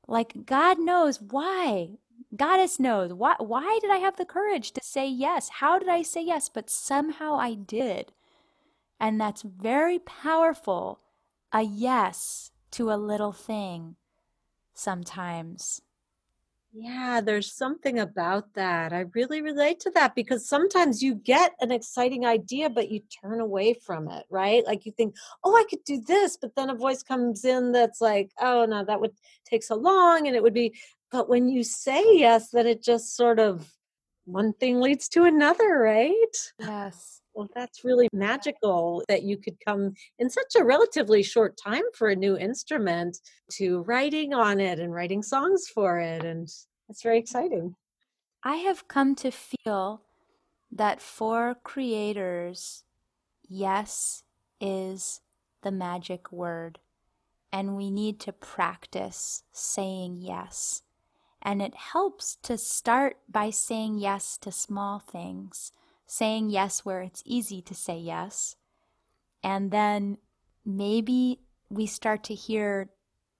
Like 0.08 0.46
god 0.46 0.78
knows 0.78 1.22
why. 1.22 1.92
Goddess 2.36 2.80
knows. 2.80 3.14
Why 3.14 3.36
why 3.40 3.80
did 3.82 3.90
i 3.90 3.98
have 3.98 4.18
the 4.18 4.26
courage 4.26 4.74
to 4.74 4.82
say 4.84 5.08
yes? 5.08 5.48
How 5.60 5.80
did 5.80 5.88
i 5.88 6.02
say 6.02 6.24
yes? 6.24 6.50
But 6.50 6.70
somehow 6.70 7.36
i 7.36 7.54
did. 7.54 8.12
And 9.00 9.20
that's 9.20 9.44
very 9.44 9.98
powerful. 9.98 11.00
A 11.54 11.62
yes 11.62 12.51
to 12.72 12.92
a 12.92 12.96
little 12.96 13.34
thing 13.34 13.96
sometimes. 14.74 15.82
Yeah, 16.74 17.20
there's 17.20 17.52
something 17.52 18.00
about 18.00 18.54
that. 18.54 18.94
I 18.94 19.06
really 19.14 19.42
relate 19.42 19.82
to 19.82 19.92
that 19.92 20.16
because 20.16 20.48
sometimes 20.48 21.04
you 21.04 21.16
get 21.16 21.52
an 21.60 21.70
exciting 21.70 22.26
idea, 22.26 22.70
but 22.70 22.90
you 22.90 23.02
turn 23.22 23.42
away 23.42 23.74
from 23.74 24.10
it, 24.10 24.26
right? 24.30 24.66
Like 24.66 24.86
you 24.86 24.94
think, 24.94 25.16
oh, 25.44 25.54
I 25.54 25.66
could 25.70 25.84
do 25.84 26.00
this, 26.00 26.38
but 26.38 26.56
then 26.56 26.70
a 26.70 26.76
voice 26.76 27.04
comes 27.04 27.44
in 27.44 27.74
that's 27.74 28.00
like, 28.00 28.32
oh, 28.40 28.66
no, 28.66 28.86
that 28.86 29.02
would 29.02 29.12
take 29.46 29.64
so 29.64 29.76
long 29.76 30.28
and 30.28 30.36
it 30.36 30.44
would 30.44 30.54
be. 30.54 30.74
But 31.12 31.28
when 31.28 31.50
you 31.50 31.66
say 31.66 32.04
yes, 32.18 32.52
then 32.52 32.68
it 32.68 32.82
just 32.82 33.18
sort 33.18 33.40
of 33.40 33.70
one 34.24 34.54
thing 34.54 34.80
leads 34.80 35.10
to 35.10 35.24
another, 35.26 35.78
right? 35.78 36.16
Yes. 36.58 37.21
Well, 37.34 37.50
that's 37.56 37.86
really 37.86 38.10
magical 38.12 39.04
that 39.08 39.24
you 39.24 39.38
could 39.38 39.58
come 39.66 39.94
in 40.20 40.30
such 40.30 40.56
a 40.60 40.64
relatively 40.66 41.24
short 41.24 41.58
time 41.58 41.84
for 41.94 42.10
a 42.10 42.16
new 42.16 42.38
instrument 42.38 43.20
to 43.54 43.82
writing 43.82 44.34
on 44.34 44.60
it 44.60 44.80
and 44.80 44.94
writing 44.94 45.24
songs 45.24 45.68
for 45.68 46.00
it. 46.00 46.26
And 46.26 46.44
it's 46.90 47.02
very 47.02 47.18
exciting. 47.18 47.76
I 48.44 48.56
have 48.56 48.88
come 48.88 49.16
to 49.16 49.32
feel 49.32 50.02
that 50.72 51.02
for 51.02 51.56
creators, 51.64 52.84
yes 53.48 54.24
is 54.60 55.22
the 55.62 55.72
magic 55.72 56.32
word. 56.32 56.80
And 57.54 57.76
we 57.76 57.92
need 57.92 58.20
to 58.22 58.34
practice 58.34 59.44
saying 59.52 60.18
yes. 60.18 60.84
And 61.42 61.62
it 61.62 61.76
helps 61.76 62.38
to 62.44 62.58
start 62.58 63.18
by 63.30 63.50
saying 63.50 63.98
yes 64.00 64.38
to 64.40 64.52
small 64.52 65.00
things 65.00 65.72
saying 66.12 66.50
yes 66.50 66.84
where 66.84 67.02
it's 67.02 67.24
easy 67.26 67.62
to 67.62 67.74
say 67.74 67.98
yes. 67.98 68.58
And 69.42 69.72
then 69.72 70.18
maybe 70.66 71.40
we 71.70 71.86
start 71.86 72.22
to 72.26 72.36
hear 72.36 72.90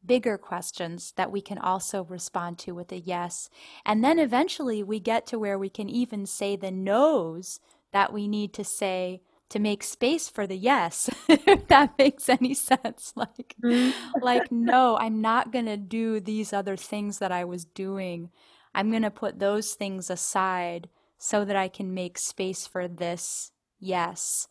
bigger 0.06 0.38
questions 0.38 1.12
that 1.18 1.34
we 1.34 1.42
can 1.42 1.58
also 1.58 2.06
respond 2.06 2.58
to 2.60 2.72
with 2.72 2.94
a 2.94 2.98
yes. 2.98 3.50
And 3.86 4.02
then 4.02 4.18
eventually 4.18 4.84
we 4.84 5.02
get 5.02 5.28
to 5.28 5.38
where 5.38 5.60
we 5.60 5.70
can 5.70 5.90
even 5.90 6.26
say 6.26 6.56
the 6.56 6.72
no's 6.72 7.60
that 7.92 8.14
we 8.14 8.26
need 8.26 8.54
to 8.54 8.64
say 8.64 9.22
to 9.50 9.60
make 9.60 9.84
space 9.84 10.30
for 10.30 10.48
the 10.48 10.56
yes 10.56 11.10
if 11.28 11.68
that 11.68 11.98
makes 11.98 12.30
any 12.30 12.54
sense 12.54 13.12
like 13.18 13.54
mm. 13.62 13.94
like 14.22 14.50
no 14.50 14.96
i'm 14.96 15.20
not 15.20 15.52
going 15.52 15.66
to 15.66 15.76
do 15.76 16.22
these 16.22 16.54
other 16.54 16.78
things 16.78 17.20
that 17.20 17.34
i 17.34 17.44
was 17.44 17.66
doing 17.66 18.30
i'm 18.74 18.90
going 18.90 19.02
to 19.02 19.12
put 19.12 19.40
those 19.40 19.74
things 19.74 20.10
aside 20.10 20.88
so 21.24 21.46
that 21.46 21.56
I 21.56 21.68
can 21.68 21.94
make 21.94 22.18
space 22.18 22.66
for 22.66 22.88
this 22.88 23.52
yes 23.80 24.48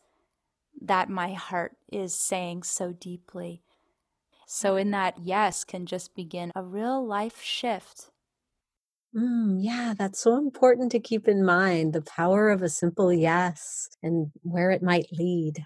that 0.81 1.09
my 1.09 1.33
heart 1.33 1.75
is 1.91 2.15
saying 2.15 2.63
so 2.63 2.93
deeply. 2.93 3.61
So, 4.47 4.77
in 4.77 4.91
that 4.91 5.19
yes, 5.19 5.65
can 5.65 5.85
just 5.85 6.15
begin 6.15 6.51
a 6.55 6.63
real 6.63 7.05
life 7.05 7.41
shift. 7.41 8.11
Mm, 9.13 9.57
yeah, 9.59 9.93
that's 9.97 10.19
so 10.21 10.37
important 10.37 10.93
to 10.93 10.99
keep 11.01 11.27
in 11.27 11.43
mind 11.43 11.91
the 11.91 12.01
power 12.01 12.49
of 12.49 12.61
a 12.61 12.69
simple 12.69 13.11
yes 13.11 13.89
and 14.01 14.31
where 14.41 14.71
it 14.71 14.81
might 14.81 15.11
lead. 15.11 15.65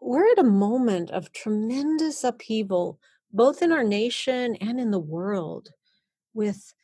We're 0.00 0.32
at 0.32 0.38
a 0.38 0.44
moment 0.44 1.10
of 1.10 1.32
tremendous 1.32 2.24
upheaval, 2.24 2.98
both 3.30 3.60
in 3.60 3.70
our 3.70 3.84
nation 3.84 4.56
and 4.56 4.80
in 4.80 4.90
the 4.90 4.98
world, 4.98 5.68
with 6.32 6.74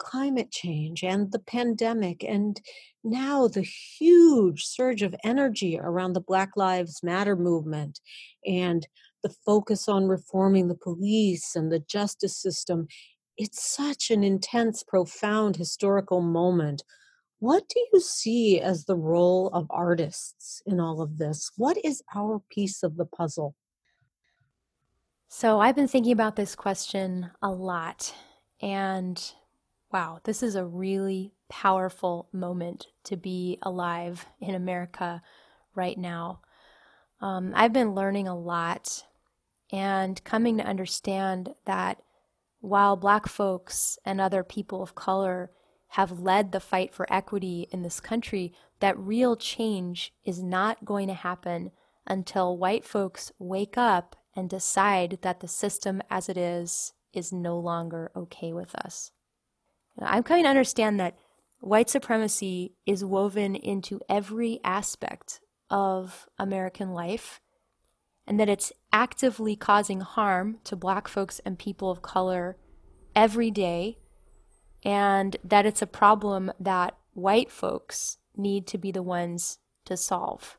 climate 0.00 0.50
change 0.50 1.04
and 1.04 1.30
the 1.30 1.38
pandemic, 1.38 2.24
and 2.24 2.60
now 3.04 3.46
the 3.46 3.62
huge 3.62 4.64
surge 4.64 5.02
of 5.02 5.14
energy 5.22 5.78
around 5.78 6.14
the 6.14 6.20
Black 6.20 6.56
Lives 6.56 7.02
Matter 7.02 7.36
movement, 7.36 8.00
and 8.44 8.88
the 9.22 9.32
focus 9.44 9.88
on 9.88 10.08
reforming 10.08 10.68
the 10.68 10.74
police 10.74 11.54
and 11.54 11.70
the 11.70 11.80
justice 11.80 12.36
system. 12.36 12.88
It's 13.36 13.62
such 13.62 14.10
an 14.10 14.24
intense, 14.24 14.82
profound 14.82 15.56
historical 15.56 16.20
moment. 16.20 16.82
What 17.38 17.68
do 17.68 17.86
you 17.92 18.00
see 18.00 18.60
as 18.60 18.84
the 18.84 18.96
role 18.96 19.48
of 19.48 19.66
artists 19.70 20.62
in 20.66 20.80
all 20.80 21.00
of 21.00 21.18
this? 21.18 21.50
What 21.56 21.78
is 21.84 22.02
our 22.14 22.42
piece 22.50 22.82
of 22.82 22.96
the 22.96 23.06
puzzle? 23.06 23.54
So, 25.28 25.60
I've 25.60 25.76
been 25.76 25.88
thinking 25.88 26.12
about 26.12 26.36
this 26.36 26.56
question 26.56 27.30
a 27.40 27.50
lot. 27.50 28.14
And 28.62 29.32
wow, 29.92 30.20
this 30.24 30.42
is 30.42 30.54
a 30.54 30.64
really 30.64 31.32
powerful 31.48 32.28
moment 32.32 32.86
to 33.04 33.16
be 33.16 33.58
alive 33.62 34.26
in 34.40 34.54
America 34.54 35.22
right 35.74 35.98
now. 35.98 36.40
Um, 37.20 37.52
I've 37.54 37.72
been 37.72 37.94
learning 37.94 38.28
a 38.28 38.38
lot 38.38 39.04
and 39.72 40.22
coming 40.24 40.58
to 40.58 40.64
understand 40.66 41.54
that 41.64 42.02
while 42.60 42.96
Black 42.96 43.26
folks 43.26 43.98
and 44.04 44.20
other 44.20 44.44
people 44.44 44.82
of 44.82 44.94
color 44.94 45.50
have 45.94 46.20
led 46.20 46.52
the 46.52 46.60
fight 46.60 46.94
for 46.94 47.12
equity 47.12 47.66
in 47.72 47.82
this 47.82 48.00
country, 48.00 48.52
that 48.80 48.98
real 48.98 49.36
change 49.36 50.12
is 50.24 50.42
not 50.42 50.84
going 50.84 51.08
to 51.08 51.14
happen 51.14 51.70
until 52.06 52.56
white 52.56 52.84
folks 52.84 53.32
wake 53.38 53.76
up 53.76 54.16
and 54.36 54.48
decide 54.48 55.18
that 55.22 55.40
the 55.40 55.48
system 55.48 56.00
as 56.08 56.28
it 56.28 56.36
is 56.36 56.92
is 57.12 57.32
no 57.32 57.58
longer 57.58 58.10
okay 58.14 58.52
with 58.52 58.74
us. 58.76 59.10
I'm 59.98 60.22
coming 60.22 60.44
to 60.44 60.50
understand 60.50 60.98
that 61.00 61.18
white 61.60 61.90
supremacy 61.90 62.74
is 62.86 63.04
woven 63.04 63.54
into 63.54 64.00
every 64.08 64.60
aspect 64.64 65.40
of 65.68 66.28
American 66.38 66.92
life 66.92 67.40
and 68.26 68.38
that 68.38 68.48
it's 68.48 68.72
actively 68.92 69.56
causing 69.56 70.00
harm 70.00 70.58
to 70.64 70.76
black 70.76 71.08
folks 71.08 71.40
and 71.44 71.58
people 71.58 71.90
of 71.90 72.02
color 72.02 72.56
every 73.14 73.50
day, 73.50 73.98
and 74.84 75.36
that 75.42 75.66
it's 75.66 75.82
a 75.82 75.86
problem 75.86 76.52
that 76.60 76.96
white 77.12 77.50
folks 77.50 78.18
need 78.36 78.66
to 78.68 78.78
be 78.78 78.92
the 78.92 79.02
ones 79.02 79.58
to 79.84 79.96
solve. 79.96 80.58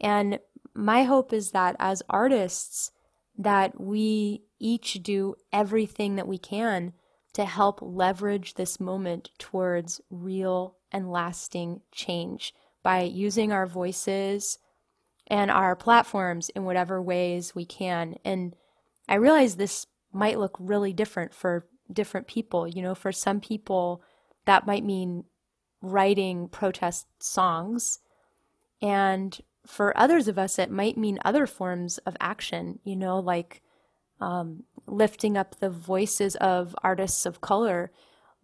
And 0.00 0.38
my 0.72 1.02
hope 1.02 1.32
is 1.32 1.50
that 1.50 1.74
as 1.80 2.02
artists, 2.08 2.92
that 3.36 3.80
we 3.80 4.42
each 4.60 5.02
do 5.02 5.34
everything 5.52 6.16
that 6.16 6.28
we 6.28 6.38
can 6.38 6.92
to 7.38 7.44
help 7.44 7.78
leverage 7.80 8.54
this 8.54 8.80
moment 8.80 9.30
towards 9.38 10.00
real 10.10 10.74
and 10.90 11.08
lasting 11.08 11.80
change 11.92 12.52
by 12.82 13.02
using 13.02 13.52
our 13.52 13.64
voices 13.64 14.58
and 15.28 15.48
our 15.48 15.76
platforms 15.76 16.48
in 16.48 16.64
whatever 16.64 17.00
ways 17.00 17.54
we 17.54 17.64
can. 17.64 18.16
And 18.24 18.56
I 19.08 19.14
realize 19.14 19.54
this 19.54 19.86
might 20.12 20.40
look 20.40 20.56
really 20.58 20.92
different 20.92 21.32
for 21.32 21.68
different 21.92 22.26
people. 22.26 22.66
You 22.66 22.82
know, 22.82 22.96
for 22.96 23.12
some 23.12 23.38
people, 23.38 24.02
that 24.46 24.66
might 24.66 24.84
mean 24.84 25.22
writing 25.80 26.48
protest 26.48 27.06
songs. 27.20 28.00
And 28.82 29.40
for 29.64 29.96
others 29.96 30.26
of 30.26 30.40
us, 30.40 30.58
it 30.58 30.72
might 30.72 30.98
mean 30.98 31.20
other 31.24 31.46
forms 31.46 31.98
of 31.98 32.16
action, 32.18 32.80
you 32.82 32.96
know, 32.96 33.20
like 33.20 33.62
um, 34.20 34.64
lifting 34.86 35.36
up 35.36 35.58
the 35.58 35.70
voices 35.70 36.36
of 36.36 36.74
artists 36.82 37.26
of 37.26 37.40
color, 37.40 37.90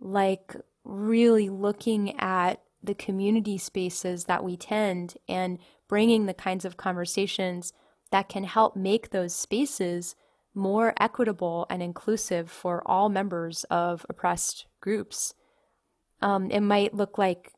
like 0.01 0.55
really 0.85 1.49
looking 1.49 2.19
at 2.21 2.61
the 2.83 2.95
community 2.95 3.57
spaces 3.57 4.25
that 4.25 4.45
we 4.45 4.57
tend 4.57 5.17
and 5.29 5.59
bringing 5.89 6.27
the 6.27 6.35
kinds 6.35 6.65
of 6.65 6.77
conversations 6.77 7.73
that 8.11 8.29
can 8.29 8.45
help 8.45 8.77
make 8.77 9.11
those 9.11 9.35
spaces 9.35 10.15
more 10.55 10.95
equitable 11.01 11.67
and 11.69 11.83
inclusive 11.83 12.51
for 12.51 12.83
all 12.87 13.09
members 13.09 13.65
of 13.65 14.07
oppressed 14.09 14.67
groups. 14.81 15.35
Um, 16.23 16.51
it 16.51 16.61
might 16.61 16.95
look 16.95 17.19
like 17.19 17.53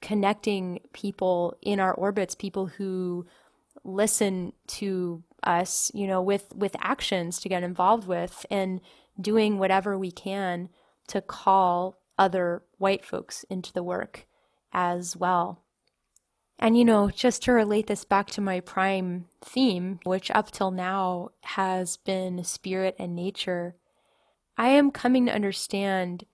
connecting 0.00 0.80
people 0.92 1.56
in 1.62 1.80
our 1.80 1.94
orbits, 1.94 2.34
people 2.34 2.66
who 2.66 3.26
listen 3.84 4.52
to 4.66 5.22
us, 5.44 5.90
you 5.94 6.06
know, 6.06 6.22
with 6.22 6.54
with 6.54 6.76
actions 6.80 7.40
to 7.40 7.48
get 7.48 7.62
involved 7.62 8.06
with 8.06 8.46
and 8.50 8.80
doing 9.20 9.58
whatever 9.58 9.98
we 9.98 10.10
can 10.10 10.68
to 11.08 11.20
call 11.20 11.98
other 12.18 12.62
white 12.78 13.04
folks 13.04 13.44
into 13.50 13.72
the 13.72 13.82
work 13.82 14.26
as 14.72 15.16
well. 15.16 15.62
And, 16.58 16.78
you 16.78 16.84
know, 16.84 17.10
just 17.10 17.42
to 17.42 17.52
relate 17.52 17.88
this 17.88 18.04
back 18.04 18.28
to 18.30 18.40
my 18.40 18.60
prime 18.60 19.26
theme, 19.40 19.98
which 20.04 20.30
up 20.30 20.52
till 20.52 20.70
now 20.70 21.30
has 21.42 21.96
been 21.96 22.44
spirit 22.44 22.94
and 22.98 23.16
nature, 23.16 23.74
I 24.56 24.68
am 24.68 24.92
coming 24.92 25.26
to 25.26 25.34
understand 25.34 26.24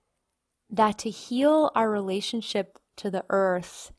that 0.69 0.99
to 0.99 1.09
heal 1.09 1.71
our 1.73 1.89
relationship 1.89 2.77
to 2.97 3.09
the 3.09 3.25
earth 3.29 3.91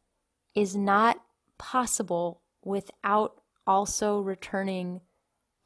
is 0.55 0.77
not 0.77 1.21
possible 1.59 2.43
without 2.63 3.40
also 3.67 4.21
returning 4.21 5.01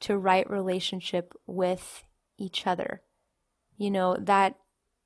to 0.01 0.18
right 0.18 0.49
relationship 0.49 1.34
with 1.47 2.05
each 2.38 2.66
other. 2.66 3.03
You 3.76 3.90
know, 3.90 4.16
that 4.18 4.57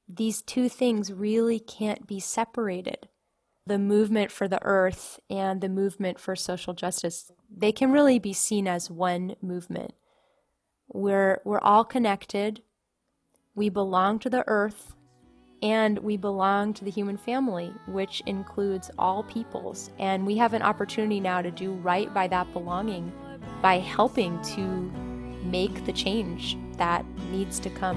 these 0.08 0.42
two 0.42 0.68
things 0.68 1.12
really 1.12 1.60
can't 1.60 2.06
be 2.06 2.20
separated. 2.20 3.08
The 3.66 3.78
movement 3.78 4.32
for 4.32 4.48
the 4.48 4.62
earth 4.62 5.20
and 5.28 5.60
the 5.60 5.68
movement 5.68 6.18
for 6.18 6.34
social 6.34 6.72
justice, 6.72 7.30
they 7.54 7.72
can 7.72 7.92
really 7.92 8.18
be 8.18 8.32
seen 8.32 8.66
as 8.66 8.90
one 8.90 9.36
movement. 9.42 9.92
We're, 10.88 11.42
we're 11.44 11.60
all 11.60 11.84
connected. 11.84 12.62
We 13.54 13.68
belong 13.68 14.18
to 14.20 14.30
the 14.30 14.44
earth 14.46 14.94
and 15.62 15.98
we 15.98 16.16
belong 16.16 16.72
to 16.74 16.84
the 16.84 16.90
human 16.90 17.16
family, 17.16 17.72
which 17.86 18.22
includes 18.26 18.90
all 18.98 19.22
peoples. 19.24 19.90
And 19.98 20.26
we 20.26 20.36
have 20.36 20.54
an 20.54 20.62
opportunity 20.62 21.20
now 21.20 21.42
to 21.42 21.50
do 21.50 21.72
right 21.72 22.12
by 22.12 22.28
that 22.28 22.52
belonging 22.52 23.12
by 23.62 23.78
helping 23.78 24.40
to 24.42 24.60
make 25.44 25.84
the 25.84 25.92
change 25.92 26.56
that 26.76 27.04
needs 27.30 27.58
to 27.60 27.70
come. 27.70 27.96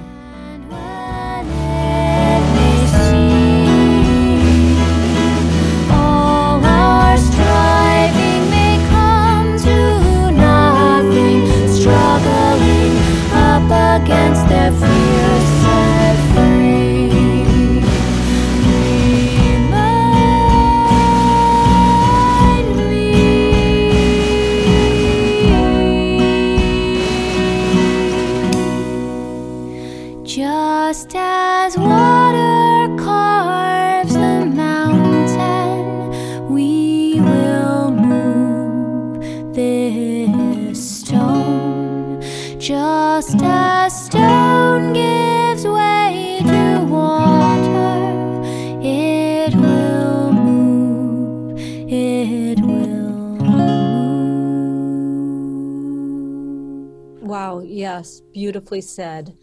Wow, 57.22 57.59
yes, 57.59 58.22
beautifully 58.34 58.82
said. 58.82 59.38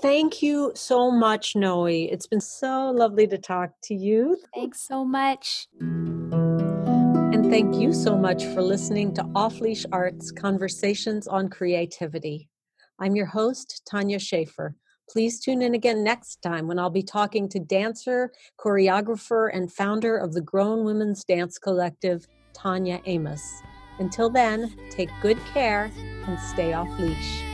Thank 0.00 0.42
you 0.42 0.72
so 0.74 1.10
much, 1.10 1.54
Noe. 1.54 1.84
It's 1.84 2.26
been 2.26 2.40
so 2.40 2.90
lovely 2.90 3.26
to 3.26 3.36
talk 3.36 3.72
to 3.84 3.94
you. 3.94 4.38
Thanks 4.54 4.80
so 4.86 5.04
much. 5.04 5.68
And 5.80 7.50
thank 7.50 7.76
you 7.76 7.92
so 7.92 8.16
much 8.16 8.44
for 8.46 8.62
listening 8.62 9.12
to 9.14 9.26
Off 9.34 9.60
Leash 9.60 9.84
Arts 9.92 10.32
Conversations 10.32 11.28
on 11.28 11.50
Creativity. 11.50 12.48
I'm 12.98 13.14
your 13.14 13.26
host, 13.26 13.82
Tanya 13.90 14.18
Shaffer. 14.18 14.74
Please 15.10 15.40
tune 15.40 15.60
in 15.60 15.74
again 15.74 16.02
next 16.02 16.40
time 16.40 16.66
when 16.68 16.78
I'll 16.78 16.88
be 16.88 17.02
talking 17.02 17.48
to 17.50 17.58
dancer, 17.58 18.32
choreographer, 18.58 19.50
and 19.52 19.70
founder 19.70 20.16
of 20.16 20.32
the 20.32 20.40
Grown 20.40 20.84
Women's 20.84 21.24
Dance 21.24 21.58
Collective, 21.58 22.26
Tanya 22.54 23.02
Amos. 23.04 23.42
Until 24.00 24.30
then, 24.30 24.72
take 24.90 25.10
good 25.20 25.38
care 25.52 25.90
and 26.26 26.40
stay 26.40 26.72
off 26.72 26.88
leash. 26.98 27.49